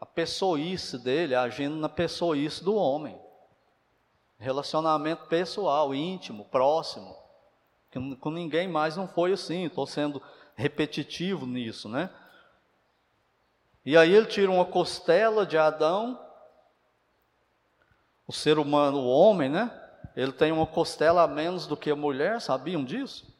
[0.00, 3.16] A pessoice dele agindo na pessoice do homem.
[4.40, 7.16] Relacionamento pessoal, íntimo, próximo.
[7.92, 9.66] Que com ninguém mais não foi assim.
[9.66, 10.20] Estou sendo
[10.56, 12.10] repetitivo nisso, né?
[13.88, 16.20] E aí ele tira uma costela de Adão,
[18.26, 19.72] o ser humano, o homem, né?
[20.14, 23.34] Ele tem uma costela a menos do que a mulher, sabiam disso?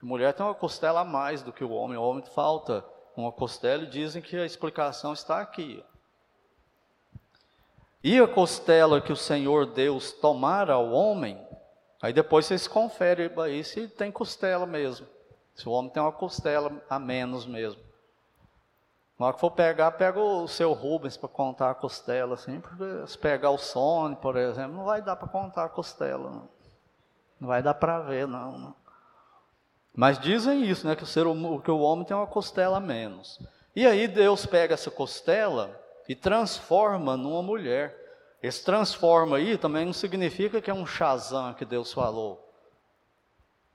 [0.00, 2.84] A mulher tem uma costela a mais do que o homem, o homem falta
[3.16, 5.82] uma costela e dizem que a explicação está aqui.
[8.04, 11.44] E a costela que o Senhor Deus tomara ao homem,
[12.00, 15.08] aí depois vocês conferem aí se tem costela mesmo.
[15.56, 17.85] Se o homem tem uma costela a menos mesmo.
[19.18, 23.06] Na hora que for pegar, pega o seu Rubens para contar a costela, assim, porque
[23.06, 26.30] se pegar o Sony, por exemplo, não vai dar para contar a costela.
[26.30, 26.48] Não,
[27.40, 28.74] não vai dar para ver, não, não,
[29.94, 31.24] Mas dizem isso, né, que o, ser,
[31.64, 33.40] que o homem tem uma costela a menos.
[33.74, 37.94] E aí Deus pega essa costela e transforma numa mulher.
[38.42, 42.42] Esse transforma aí também não significa que é um Shazam que Deus falou.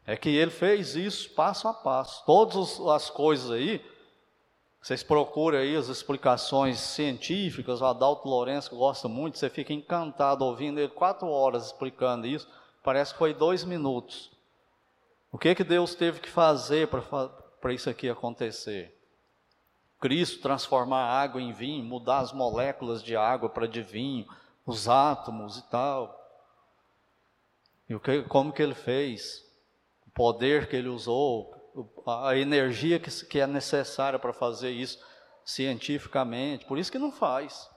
[0.06, 2.24] É que ele fez isso passo a passo.
[2.26, 3.84] Todas as coisas aí
[4.82, 10.80] vocês procuram aí as explicações científicas, o Adalto Lourenço gosta muito, você fica encantado ouvindo
[10.80, 12.48] ele quatro horas explicando isso,
[12.84, 14.32] parece que foi dois minutos.
[15.32, 18.98] O que que Deus teve que fazer para isso aqui acontecer?
[20.00, 24.28] Cristo transformar a água em vinho, mudar as moléculas de água para de vinho,
[24.66, 26.20] os átomos e tal.
[27.88, 29.46] E o que, como que ele fez?
[30.08, 31.61] O poder que ele usou,
[32.06, 35.00] a energia que, que é necessária para fazer isso
[35.46, 36.66] cientificamente.
[36.66, 37.70] Por isso que não faz.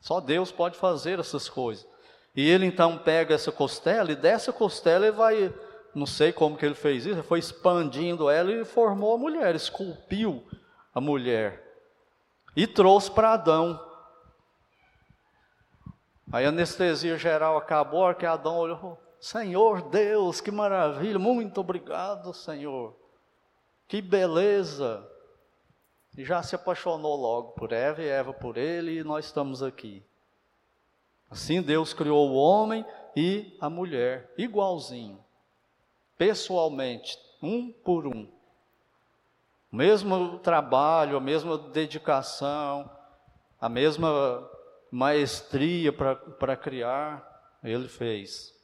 [0.00, 1.86] Só Deus pode fazer essas coisas.
[2.34, 5.54] E ele então pega essa costela e dessa costela ele vai,
[5.94, 9.54] não sei como que ele fez isso, ele foi expandindo ela e formou a mulher,
[9.54, 10.42] esculpiu
[10.94, 11.62] a mulher
[12.56, 13.80] e trouxe para Adão.
[16.32, 22.92] Aí a anestesia geral acabou, que Adão olhou, Senhor Deus, que maravilha, muito obrigado, Senhor.
[23.86, 25.08] Que beleza.
[26.18, 30.02] E já se apaixonou logo por Eva e Eva por ele, e nós estamos aqui.
[31.30, 35.24] Assim Deus criou o homem e a mulher, igualzinho,
[36.18, 38.28] pessoalmente, um por um.
[39.70, 42.90] O mesmo trabalho, a mesma dedicação,
[43.60, 44.50] a mesma
[44.90, 48.60] maestria para criar, ele fez.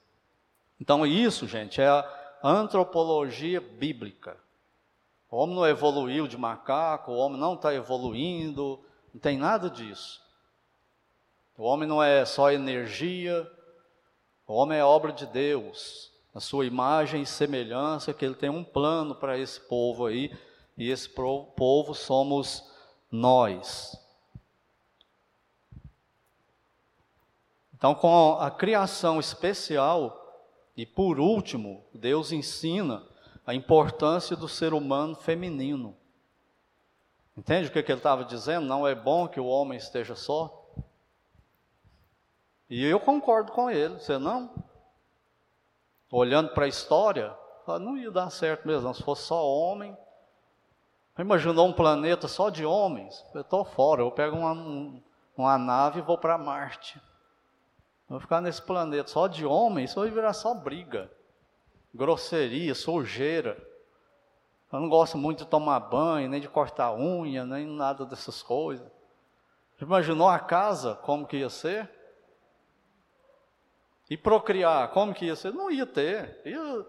[0.81, 2.07] Então, isso, gente, é a
[2.43, 4.37] antropologia bíblica.
[5.31, 10.22] O homem não evoluiu de macaco, o homem não está evoluindo, não tem nada disso.
[11.57, 13.51] O homem não é só energia,
[14.47, 18.64] o homem é obra de Deus, a sua imagem e semelhança, que ele tem um
[18.64, 20.35] plano para esse povo aí,
[20.76, 22.72] e esse povo somos
[23.11, 24.01] nós.
[27.74, 30.28] Então, com a criação especial
[30.79, 33.05] e por último, Deus ensina
[33.45, 35.97] a importância do ser humano feminino.
[37.37, 38.64] Entende o que, que ele estava dizendo?
[38.64, 40.64] Não é bom que o homem esteja só?
[42.70, 44.55] E eu concordo com ele, você não?
[46.12, 47.37] Olhando para a história,
[47.81, 49.99] não ia dar certo mesmo, se fosse só homem.
[51.18, 53.26] Imaginou um planeta só de homens?
[53.35, 55.03] Eu estou fora, eu pego uma,
[55.37, 57.03] uma nave e vou para Marte.
[58.09, 61.11] Vou ficar nesse planeta só de homens, isso vai virar só briga,
[61.94, 63.56] grosseria, sujeira.
[64.72, 68.86] Eu não gosto muito de tomar banho, nem de cortar unha, nem nada dessas coisas.
[69.80, 71.88] Imaginou a casa, como que ia ser?
[74.11, 75.52] E procriar, como que ia ser?
[75.52, 76.40] Não ia ter.
[76.44, 76.86] Ia...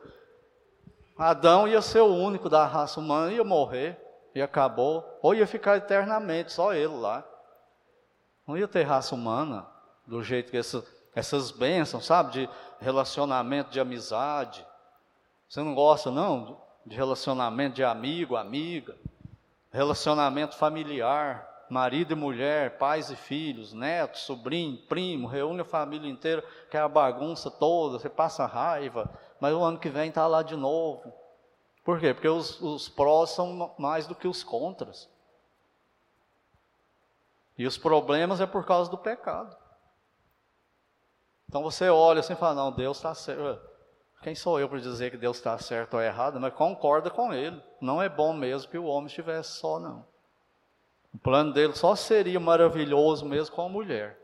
[1.17, 3.99] Adão ia ser o único da raça humana, ia morrer
[4.34, 7.28] e acabou, ou ia ficar eternamente, só ele lá.
[8.47, 9.67] Não ia ter raça humana,
[10.07, 10.84] do jeito que essa,
[11.16, 12.49] essas bênçãos, sabe, de
[12.80, 14.66] relacionamento, de amizade.
[15.47, 18.95] Você não gosta, não, de relacionamento de amigo, amiga,
[19.72, 26.43] relacionamento familiar, marido e mulher, pais e filhos, netos, sobrinho, primo, reúne a família inteira,
[26.70, 30.41] que é a bagunça toda, você passa raiva, mas o ano que vem está lá
[30.41, 31.14] de novo.
[31.84, 32.14] Por quê?
[32.14, 35.10] Porque os, os prós são mais do que os contras.
[37.57, 39.55] E os problemas é por causa do pecado.
[41.50, 43.60] Então você olha assim e fala, não, Deus está certo.
[44.22, 46.39] Quem sou eu para dizer que Deus está certo ou errado?
[46.39, 47.60] Mas concorda com ele.
[47.82, 50.06] Não é bom mesmo que o homem estivesse só, não.
[51.12, 54.20] O plano dele só seria maravilhoso mesmo com a mulher.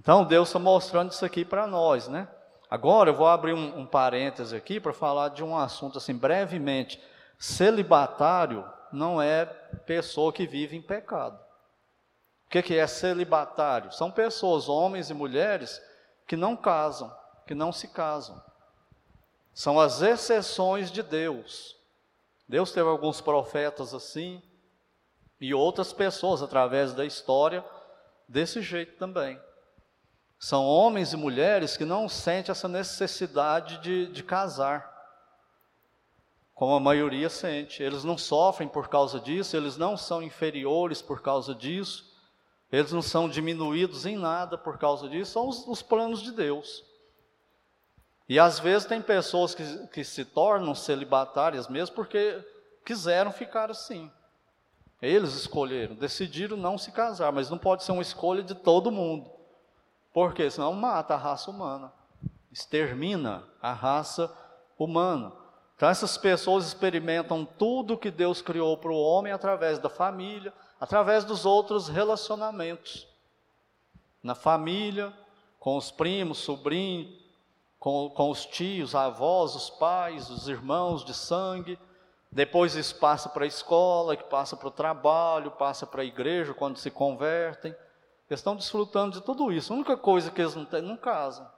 [0.00, 2.28] Então Deus está mostrando isso aqui para nós, né?
[2.70, 6.98] Agora eu vou abrir um, um parêntese aqui para falar de um assunto assim brevemente.
[7.38, 9.44] Celibatário não é
[9.84, 11.43] pessoa que vive em pecado.
[12.54, 13.90] Que, que é celibatário?
[13.90, 15.82] São pessoas, homens e mulheres,
[16.24, 17.12] que não casam,
[17.48, 18.40] que não se casam.
[19.52, 21.76] São as exceções de Deus.
[22.48, 24.40] Deus teve alguns profetas assim,
[25.40, 27.64] e outras pessoas através da história
[28.28, 29.36] desse jeito também.
[30.38, 34.88] São homens e mulheres que não sentem essa necessidade de, de casar,
[36.54, 37.82] como a maioria sente.
[37.82, 42.13] Eles não sofrem por causa disso, eles não são inferiores por causa disso,
[42.74, 46.84] eles não são diminuídos em nada por causa disso, são os, os planos de Deus.
[48.28, 52.42] E às vezes tem pessoas que, que se tornam celibatárias mesmo porque
[52.84, 54.10] quiseram ficar assim.
[55.00, 59.30] Eles escolheram, decidiram não se casar, mas não pode ser uma escolha de todo mundo.
[60.12, 61.92] Porque senão mata a raça humana,
[62.50, 64.32] extermina a raça
[64.78, 65.32] humana.
[65.76, 70.54] Então essas pessoas experimentam tudo que Deus criou para o homem através da família,
[70.84, 73.08] através dos outros relacionamentos.
[74.22, 75.14] Na família,
[75.58, 77.10] com os primos, sobrinhos,
[77.78, 81.78] com, com os tios, avós, os pais, os irmãos de sangue.
[82.30, 86.52] Depois isso passa para a escola, que passa para o trabalho, passa para a igreja
[86.52, 87.74] quando se convertem.
[88.28, 89.72] Eles estão desfrutando de tudo isso.
[89.72, 91.50] A única coisa que eles não têm, não casam.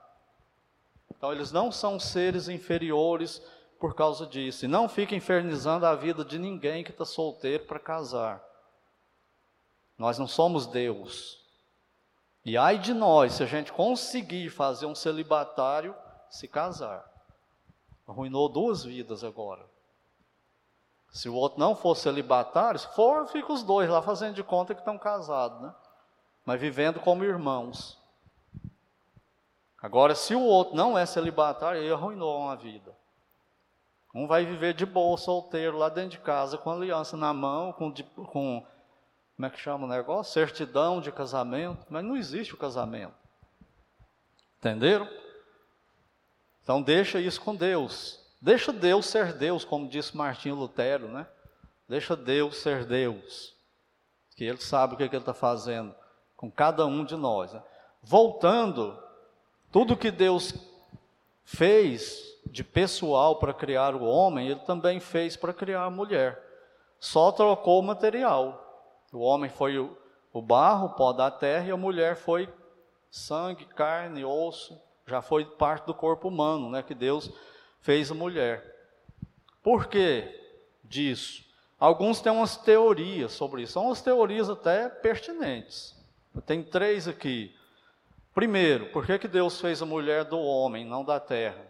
[1.13, 3.41] Então eles não são seres inferiores
[3.77, 4.63] por causa disso.
[4.63, 8.46] E não fica infernizando a vida de ninguém que está solteiro para casar.
[9.97, 11.43] Nós não somos Deus.
[12.45, 15.95] E ai de nós se a gente conseguir fazer um celibatário
[16.29, 17.05] se casar.
[18.07, 19.65] Arruinou duas vidas agora.
[21.09, 24.73] Se o outro não for celibatário, se for, fica os dois lá fazendo de conta
[24.75, 25.73] que estão casados, né?
[26.45, 27.97] mas vivendo como irmãos.
[29.81, 32.95] Agora, se o outro não é celibatário, ele arruinou uma vida.
[34.13, 37.93] Um vai viver de boa, solteiro, lá dentro de casa, com aliança na mão, com,
[38.25, 38.65] com
[39.37, 40.33] como é que chama o negócio?
[40.33, 43.13] Certidão de casamento, mas não existe o casamento.
[44.57, 45.07] Entenderam?
[46.63, 48.19] Então deixa isso com Deus.
[48.41, 51.27] Deixa Deus ser Deus, como disse Martinho Lutero, né?
[51.87, 53.55] Deixa Deus ser Deus.
[54.35, 55.93] Que Ele sabe o que, é que Ele está fazendo
[56.35, 57.53] com cada um de nós.
[57.53, 57.61] Né?
[58.01, 58.99] Voltando,
[59.71, 60.55] tudo que Deus
[61.43, 66.43] fez de pessoal para criar o homem, Ele também fez para criar a mulher.
[66.99, 68.66] Só trocou o material.
[69.11, 69.95] O homem foi o,
[70.33, 72.49] o barro, o pó da terra, e a mulher foi
[73.09, 74.79] sangue, carne, osso.
[75.05, 76.83] Já foi parte do corpo humano, né?
[76.83, 77.31] Que Deus
[77.79, 78.75] fez a mulher.
[79.63, 80.29] Por que
[80.83, 81.45] disso?
[81.79, 83.73] Alguns têm umas teorias sobre isso.
[83.73, 85.95] São umas teorias até pertinentes.
[86.45, 87.55] Tem três aqui.
[88.33, 91.65] Primeiro, por que, que Deus fez a mulher do homem, não da terra?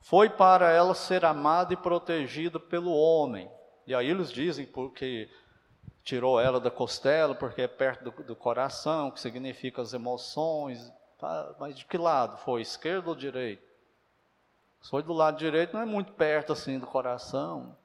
[0.00, 3.50] Foi para ela ser amada e protegida pelo homem.
[3.86, 5.28] E aí eles dizem porque
[6.08, 10.90] tirou ela da costela, porque é perto do, do coração, que significa as emoções.
[11.18, 11.54] Tá?
[11.60, 12.62] Mas de que lado foi?
[12.62, 13.62] Esquerdo ou direito?
[14.80, 17.76] Se foi do lado direito, não é muito perto assim do coração.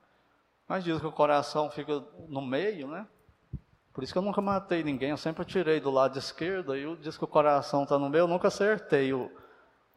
[0.69, 3.05] Mas diz que o coração fica no meio, né?
[3.93, 7.17] Por isso que eu nunca matei ninguém, eu sempre tirei do lado esquerdo, e diz
[7.17, 9.29] que o coração está no meio, eu nunca acertei o,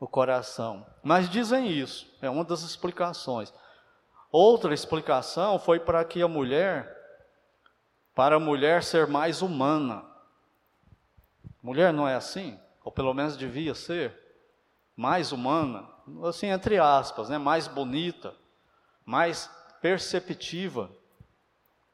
[0.00, 0.84] o coração.
[1.00, 3.54] Mas dizem isso, é uma das explicações.
[4.32, 6.95] Outra explicação foi para que a mulher,
[8.16, 10.02] para a mulher ser mais humana.
[11.62, 12.58] Mulher não é assim?
[12.82, 14.18] Ou pelo menos devia ser
[14.96, 15.86] mais humana,
[16.26, 17.36] assim entre aspas, né?
[17.36, 18.34] mais bonita,
[19.04, 19.50] mais
[19.82, 20.90] perceptiva,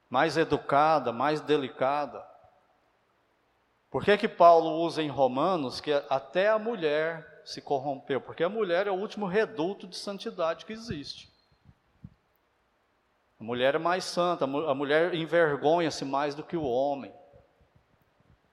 [0.08, 2.24] mais educada, mais delicada.
[3.90, 8.20] Por que, que Paulo usa em Romanos que até a mulher se corrompeu?
[8.20, 11.31] Porque a mulher é o último reduto de santidade que existe.
[13.42, 17.12] A mulher é mais santa, a mulher envergonha-se mais do que o homem.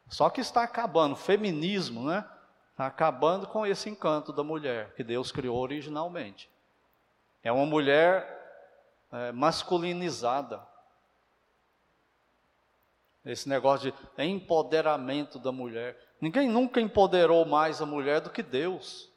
[0.07, 2.27] Só que está acabando, o feminismo, né?
[2.71, 6.49] Está acabando com esse encanto da mulher que Deus criou originalmente.
[7.43, 8.25] É uma mulher
[9.11, 10.59] é, masculinizada.
[13.23, 15.99] Esse negócio de empoderamento da mulher.
[16.19, 19.07] Ninguém nunca empoderou mais a mulher do que Deus.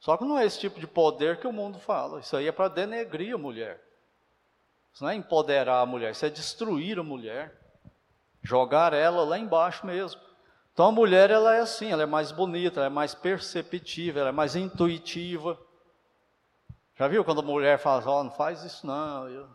[0.00, 2.20] Só que não é esse tipo de poder que o mundo fala.
[2.20, 3.86] Isso aí é para denegrir a mulher.
[4.96, 7.54] Isso não é empoderar a mulher, isso é destruir a mulher.
[8.42, 10.18] Jogar ela lá embaixo mesmo.
[10.72, 14.30] Então a mulher ela é assim, ela é mais bonita, ela é mais perceptível, ela
[14.30, 15.58] é mais intuitiva.
[16.94, 19.46] Já viu quando a mulher fala, ó, oh, não faz isso não, eu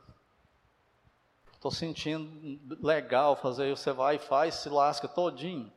[1.55, 5.73] estou sentindo legal fazer, você vai e faz, se lasca todinho.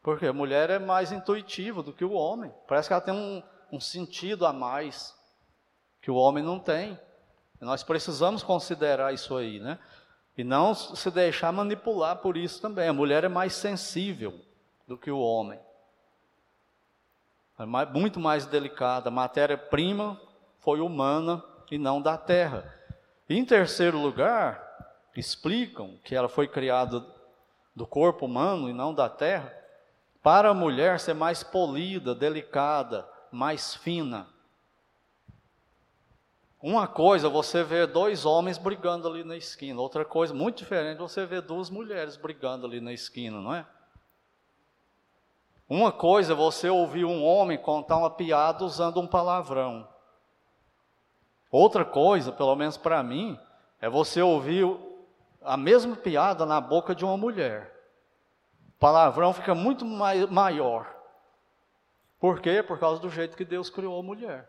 [0.00, 2.54] Porque a mulher é mais intuitiva do que o homem.
[2.68, 3.42] Parece que ela tem um,
[3.72, 5.12] um sentido a mais
[6.00, 6.96] que o homem não tem.
[7.60, 9.78] Nós precisamos considerar isso aí, né?
[10.36, 12.88] E não se deixar manipular por isso também.
[12.88, 14.40] A mulher é mais sensível
[14.88, 15.60] do que o homem.
[17.58, 19.08] É mais, muito mais delicada.
[19.08, 20.18] A matéria-prima
[20.60, 22.74] foi humana e não da terra.
[23.28, 24.66] Em terceiro lugar,
[25.14, 27.04] explicam que ela foi criada
[27.76, 29.54] do corpo humano e não da terra,
[30.22, 34.26] para a mulher ser mais polida, delicada, mais fina.
[36.62, 41.24] Uma coisa você vê dois homens brigando ali na esquina, outra coisa muito diferente você
[41.24, 43.66] vê duas mulheres brigando ali na esquina, não é?
[45.66, 49.88] Uma coisa é você ouvir um homem contar uma piada usando um palavrão.
[51.50, 53.38] Outra coisa, pelo menos para mim,
[53.80, 54.66] é você ouvir
[55.42, 57.72] a mesma piada na boca de uma mulher.
[58.68, 60.86] O palavrão fica muito mai maior.
[62.18, 62.62] Por quê?
[62.62, 64.48] Por causa do jeito que Deus criou a mulher.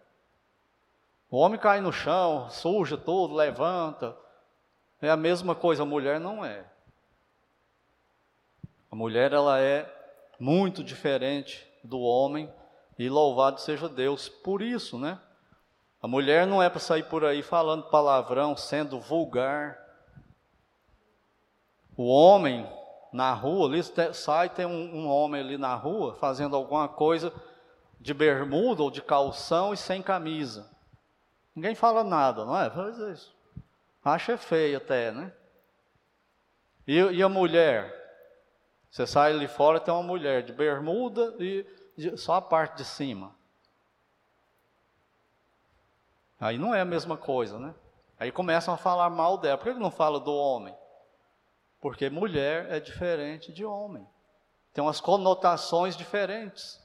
[1.31, 4.17] O homem cai no chão, suja tudo, levanta.
[5.01, 6.65] É a mesma coisa, a mulher não é.
[8.91, 9.89] A mulher ela é
[10.37, 12.51] muito diferente do homem
[12.99, 15.17] e louvado seja Deus por isso, né?
[16.01, 19.79] A mulher não é para sair por aí falando palavrão, sendo vulgar.
[21.95, 22.67] O homem
[23.13, 23.81] na rua, ali
[24.13, 27.31] sai, tem um, um homem ali na rua fazendo alguma coisa
[28.01, 30.70] de bermuda ou de calção e sem camisa.
[31.55, 32.69] Ninguém fala nada, não é?
[32.69, 33.35] Faz isso.
[34.03, 35.31] Acha feio até, né?
[36.87, 37.99] E, e, a mulher?
[38.89, 42.85] Você sai ali fora tem uma mulher de bermuda e de, só a parte de
[42.85, 43.33] cima.
[46.39, 47.73] Aí não é a mesma coisa, né?
[48.19, 49.57] Aí começam a falar mal dela.
[49.57, 50.75] Por que não fala do homem?
[51.79, 54.07] Porque mulher é diferente de homem.
[54.73, 56.81] Tem umas conotações diferentes.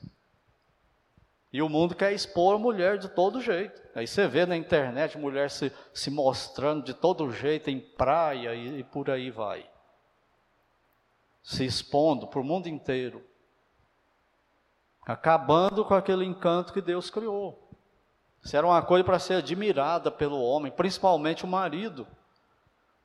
[1.52, 3.80] E o mundo quer expor a mulher de todo jeito.
[3.94, 8.80] Aí você vê na internet mulher se, se mostrando de todo jeito em praia e,
[8.80, 9.68] e por aí vai.
[11.42, 13.24] Se expondo para o mundo inteiro.
[15.06, 17.70] Acabando com aquele encanto que Deus criou.
[18.42, 22.06] Isso era uma coisa para ser admirada pelo homem, principalmente o marido.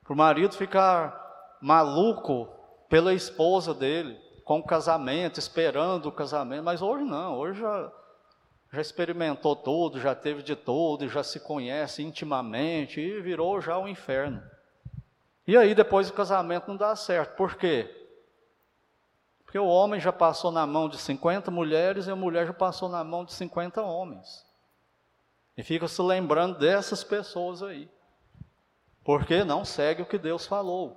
[0.02, 2.48] Para o marido ficar maluco
[2.88, 6.64] pela esposa dele, com o casamento, esperando o casamento.
[6.64, 7.90] Mas hoje não, hoje já
[8.72, 13.86] já experimentou tudo, já teve de tudo, já se conhece intimamente e virou já um
[13.86, 14.42] inferno.
[15.46, 17.36] E aí depois o casamento não dá certo.
[17.36, 17.98] Por quê?
[19.44, 22.88] Porque o homem já passou na mão de 50 mulheres e a mulher já passou
[22.88, 24.46] na mão de 50 homens.
[25.54, 27.90] E fica se lembrando dessas pessoas aí.
[29.04, 30.96] Porque não segue o que Deus falou.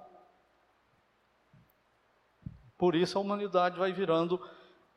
[2.77, 4.39] Por isso a humanidade vai virando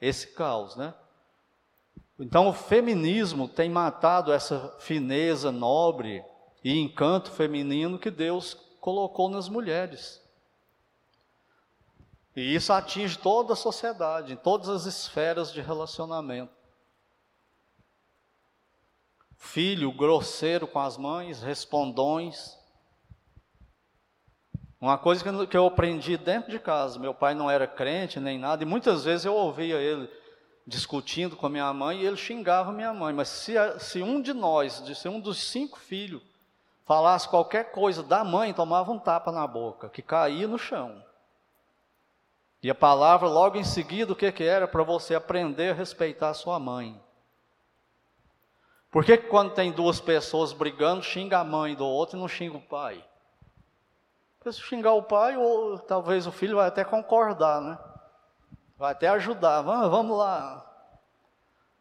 [0.00, 0.94] esse caos, né?
[2.18, 6.24] Então o feminismo tem matado essa fineza nobre
[6.64, 10.20] e encanto feminino que Deus colocou nas mulheres.
[12.34, 16.52] E isso atinge toda a sociedade, em todas as esferas de relacionamento.
[19.36, 22.58] Filho grosseiro com as mães, respondões.
[24.80, 28.62] Uma coisa que eu aprendi dentro de casa, meu pai não era crente nem nada,
[28.62, 30.08] e muitas vezes eu ouvia ele
[30.68, 33.14] discutindo com a minha mãe e ele xingava minha mãe.
[33.14, 36.22] Mas se, se um de nós, se um dos cinco filhos,
[36.84, 41.02] falasse qualquer coisa da mãe, tomava um tapa na boca, que caía no chão.
[42.62, 44.68] E a palavra, logo em seguida, o que, que era?
[44.68, 47.00] Para você aprender a respeitar a sua mãe.
[48.90, 52.56] Por que, quando tem duas pessoas brigando, xinga a mãe do outro e não xinga
[52.56, 53.02] o pai?
[54.38, 57.78] Porque se xingar o pai, ou talvez o filho vai até concordar, né?
[58.78, 60.64] Vai até ajudar, vamos, vamos lá.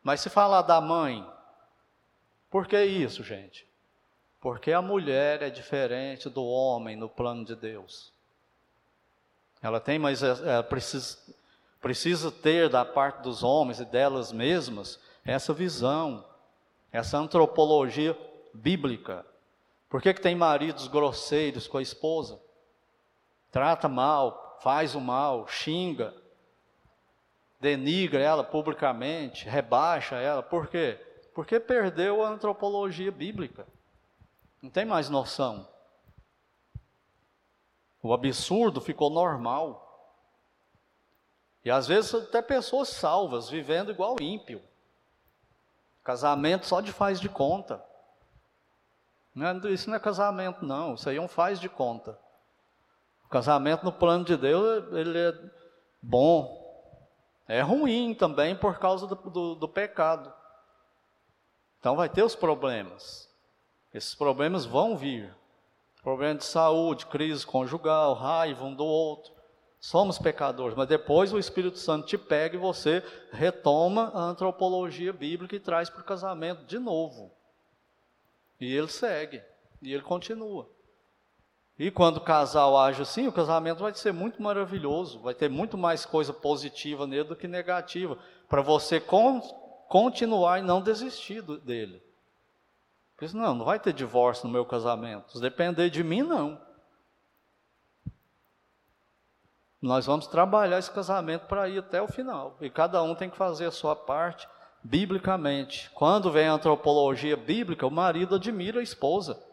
[0.04, 1.26] Mas se falar da mãe,
[2.50, 3.66] por que isso, gente?
[4.42, 8.12] Porque a mulher é diferente do homem no plano de Deus.
[9.62, 11.18] Ela tem, mas ela precisa,
[11.80, 16.26] precisa ter da parte dos homens e delas mesmas essa visão
[16.92, 18.18] essa antropologia
[18.54, 19.26] bíblica.
[19.90, 22.40] Por que, que tem maridos grosseiros com a esposa?
[23.52, 26.14] Trata mal, faz o mal, xinga,
[27.60, 30.44] denigra ela publicamente, rebaixa ela.
[30.44, 31.00] Por quê?
[31.34, 33.68] Porque perdeu a antropologia bíblica.
[34.62, 35.68] Não tem mais noção.
[38.02, 39.84] O absurdo ficou normal.
[41.64, 44.62] E às vezes até pessoas salvas, vivendo igual ímpio.
[46.04, 47.84] Casamento só de faz de conta.
[49.36, 50.96] É, isso não é casamento, não.
[50.96, 52.18] Isso aí é um faz de conta.
[53.26, 55.34] O casamento no plano de Deus, ele é
[56.02, 56.57] bom.
[57.48, 60.34] É ruim também por causa do, do, do pecado.
[61.80, 63.30] Então vai ter os problemas.
[63.94, 65.34] Esses problemas vão vir.
[66.04, 69.34] Problema de saúde, crise conjugal, raiva um do outro.
[69.80, 75.56] Somos pecadores, mas depois o Espírito Santo te pega e você retoma a antropologia bíblica
[75.56, 77.32] e traz para o casamento de novo.
[78.60, 79.42] E ele segue,
[79.82, 80.70] e ele continua.
[81.80, 85.78] E quando o casal age assim, o casamento vai ser muito maravilhoso, vai ter muito
[85.78, 88.18] mais coisa positiva nele do que negativa,
[88.50, 89.42] para você con
[89.88, 92.02] continuar e não desistir dele.
[93.16, 95.32] Porque não, não vai ter divórcio no meu casamento.
[95.32, 96.60] Se depender de mim, não.
[99.82, 102.58] Nós vamos trabalhar esse casamento para ir até o final.
[102.60, 104.48] E cada um tem que fazer a sua parte
[104.84, 105.90] biblicamente.
[105.92, 109.47] Quando vem a antropologia bíblica, o marido admira a esposa.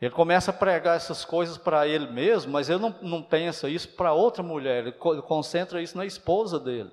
[0.00, 3.88] Ele começa a pregar essas coisas para ele mesmo, mas ele não, não pensa isso
[3.88, 4.92] para outra mulher, ele
[5.22, 6.92] concentra isso na esposa dele.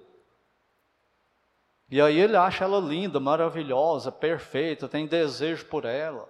[1.89, 6.27] E aí ele acha ela linda, maravilhosa, perfeita, tem desejo por ela.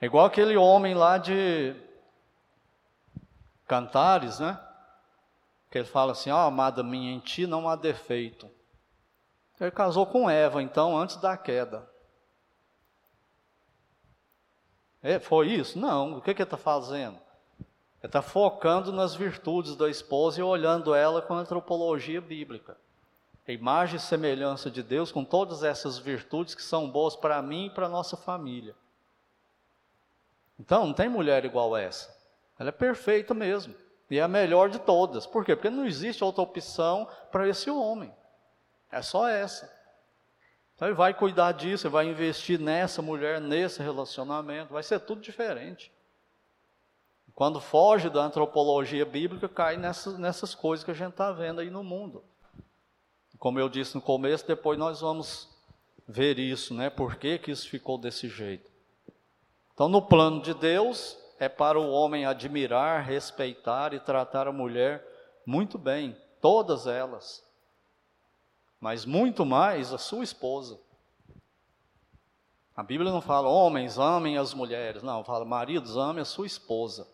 [0.00, 1.74] É igual aquele homem lá de
[3.66, 4.60] Cantares, né?
[5.70, 8.50] Que ele fala assim: Ó, oh, amada minha, em ti não há defeito.
[9.60, 11.88] Ele casou com Eva, então, antes da queda.
[15.02, 15.78] É, foi isso?
[15.78, 16.18] Não.
[16.18, 17.18] O que, que ele está fazendo?
[18.02, 22.76] Ele está focando nas virtudes da esposa e olhando ela com a antropologia bíblica.
[23.46, 27.66] A imagem e semelhança de Deus com todas essas virtudes que são boas para mim
[27.66, 28.74] e para a nossa família.
[30.58, 32.14] Então, não tem mulher igual essa.
[32.58, 33.74] Ela é perfeita mesmo.
[34.10, 35.26] E é a melhor de todas.
[35.26, 35.54] Por quê?
[35.54, 38.12] Porque não existe outra opção para esse homem.
[38.90, 39.75] É só essa.
[40.76, 45.22] Então ele vai cuidar disso, ele vai investir nessa mulher, nesse relacionamento, vai ser tudo
[45.22, 45.90] diferente.
[47.34, 51.70] Quando foge da antropologia bíblica, cai nessas, nessas coisas que a gente está vendo aí
[51.70, 52.22] no mundo.
[53.38, 55.48] Como eu disse no começo, depois nós vamos
[56.06, 56.88] ver isso, né?
[56.88, 58.70] Por que, que isso ficou desse jeito?
[59.74, 65.06] Então, no plano de Deus, é para o homem admirar, respeitar e tratar a mulher
[65.44, 67.45] muito bem, todas elas,
[68.80, 70.78] mas muito mais a sua esposa.
[72.76, 77.08] A Bíblia não fala homens amem as mulheres, não, fala maridos amem a sua esposa.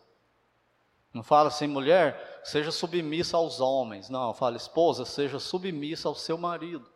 [1.13, 4.09] Não fala assim, mulher, seja submissa aos homens.
[4.09, 6.91] Não, fala esposa, seja submissa ao seu marido.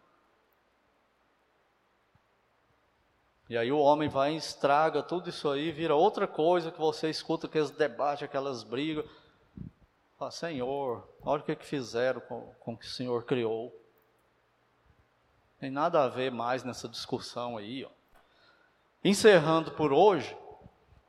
[3.49, 7.09] E aí o homem vai e estraga tudo isso aí, vira outra coisa que você
[7.09, 9.05] escuta aqueles debates, aquelas brigas.
[10.17, 13.71] Fala, Senhor, olha o que, que fizeram com, com o que o Senhor criou.
[15.59, 17.83] Tem nada a ver mais nessa discussão aí.
[17.83, 17.89] Ó.
[19.03, 20.37] Encerrando por hoje,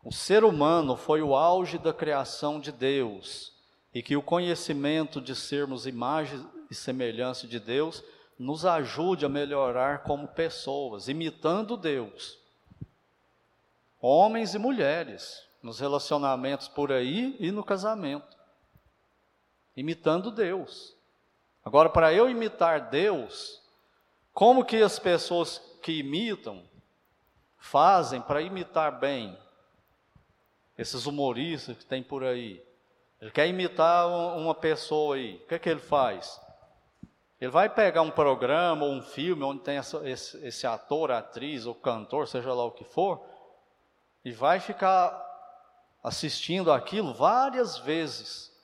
[0.03, 3.53] o ser humano foi o auge da criação de Deus
[3.92, 8.03] e que o conhecimento de sermos imagem e semelhança de Deus
[8.38, 12.38] nos ajude a melhorar como pessoas, imitando Deus.
[14.01, 18.36] Homens e mulheres, nos relacionamentos por aí e no casamento.
[19.76, 20.94] Imitando Deus.
[21.64, 23.61] Agora, para eu imitar Deus,
[24.39, 26.62] como que as pessoas que imitam
[27.57, 29.36] fazem para imitar bem?
[30.78, 32.64] Esses humoristas que tem por aí.
[33.20, 35.43] Ele quer imitar uma pessoa aí.
[35.43, 36.41] O que, é que ele faz?
[37.41, 41.66] Ele vai pegar um programa ou um filme onde tem essa, esse, esse, ator, atriz
[41.66, 43.20] ou cantor, seja lá o que for,
[44.24, 45.20] e vai ficar
[46.01, 48.57] assistindo aquilo várias vezes.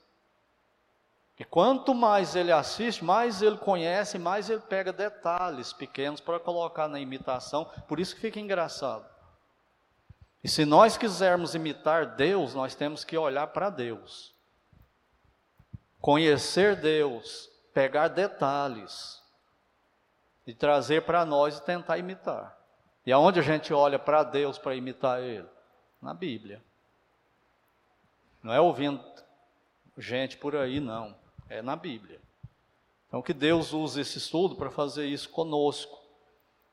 [1.39, 6.87] E quanto mais ele assiste, mais ele conhece, mais ele pega detalhes pequenos para colocar
[6.87, 9.05] na imitação, por isso que fica engraçado.
[10.43, 14.33] E se nós quisermos imitar Deus, nós temos que olhar para Deus.
[16.01, 19.23] Conhecer Deus, pegar detalhes
[20.47, 22.57] e trazer para nós e tentar imitar.
[23.07, 25.49] E aonde a gente olha para Deus para imitar Ele?
[26.01, 26.63] Na Bíblia.
[28.43, 29.03] Não é ouvindo
[29.97, 31.24] gente por aí, não.
[31.49, 32.21] É na Bíblia.
[33.09, 36.05] Então, que Deus use esse estudo para fazer isso conosco.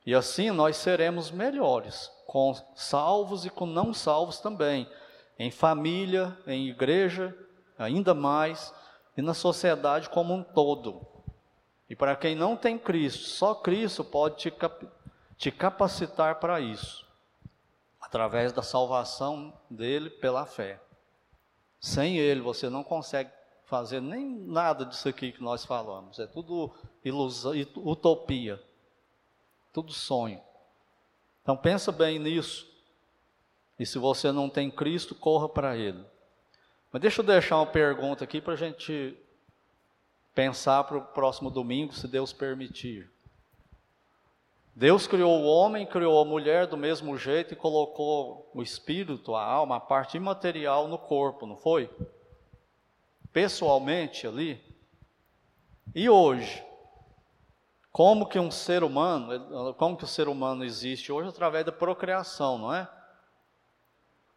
[0.05, 4.89] E assim nós seremos melhores, com salvos e com não salvos também,
[5.37, 7.37] em família, em igreja,
[7.77, 8.73] ainda mais,
[9.15, 11.05] e na sociedade como um todo.
[11.87, 14.87] E para quem não tem Cristo, só Cristo pode te, cap
[15.37, 17.05] te capacitar para isso,
[17.99, 20.81] através da salvação dele pela fé.
[21.79, 23.29] Sem ele você não consegue
[23.71, 26.19] fazer nem nada disso aqui que nós falamos.
[26.19, 26.69] É tudo
[27.05, 28.61] ilusão, utopia,
[29.71, 30.41] tudo sonho.
[31.41, 32.69] Então pensa bem nisso.
[33.79, 36.03] E se você não tem Cristo, corra para Ele.
[36.91, 39.17] Mas deixa eu deixar uma pergunta aqui para a gente
[40.35, 43.09] pensar para o próximo domingo, se Deus permitir.
[44.75, 49.43] Deus criou o homem, criou a mulher do mesmo jeito e colocou o espírito, a
[49.43, 51.89] alma, a parte imaterial no corpo, não foi?
[53.33, 54.63] Pessoalmente ali.
[55.93, 56.63] E hoje,
[57.91, 62.57] como que um ser humano, como que o ser humano existe hoje através da procriação,
[62.57, 62.89] não é?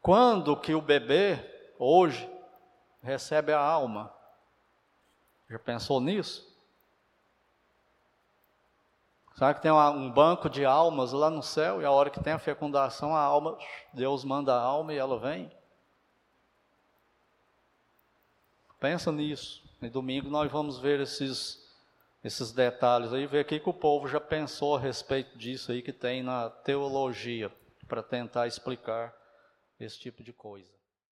[0.00, 1.38] Quando que o bebê
[1.78, 2.28] hoje
[3.02, 4.12] recebe a alma?
[5.48, 6.52] Já pensou nisso?
[9.36, 12.32] Sabe que tem um banco de almas lá no céu e a hora que tem
[12.32, 13.58] a fecundação, a alma,
[13.92, 15.50] Deus manda a alma e ela vem?
[18.84, 19.64] Pensa nisso.
[19.80, 21.58] E domingo nós vamos ver esses
[22.22, 25.90] esses detalhes aí, ver o que o povo já pensou a respeito disso aí que
[25.90, 27.50] tem na teologia
[27.88, 29.14] para tentar explicar
[29.80, 30.70] esse tipo de coisa.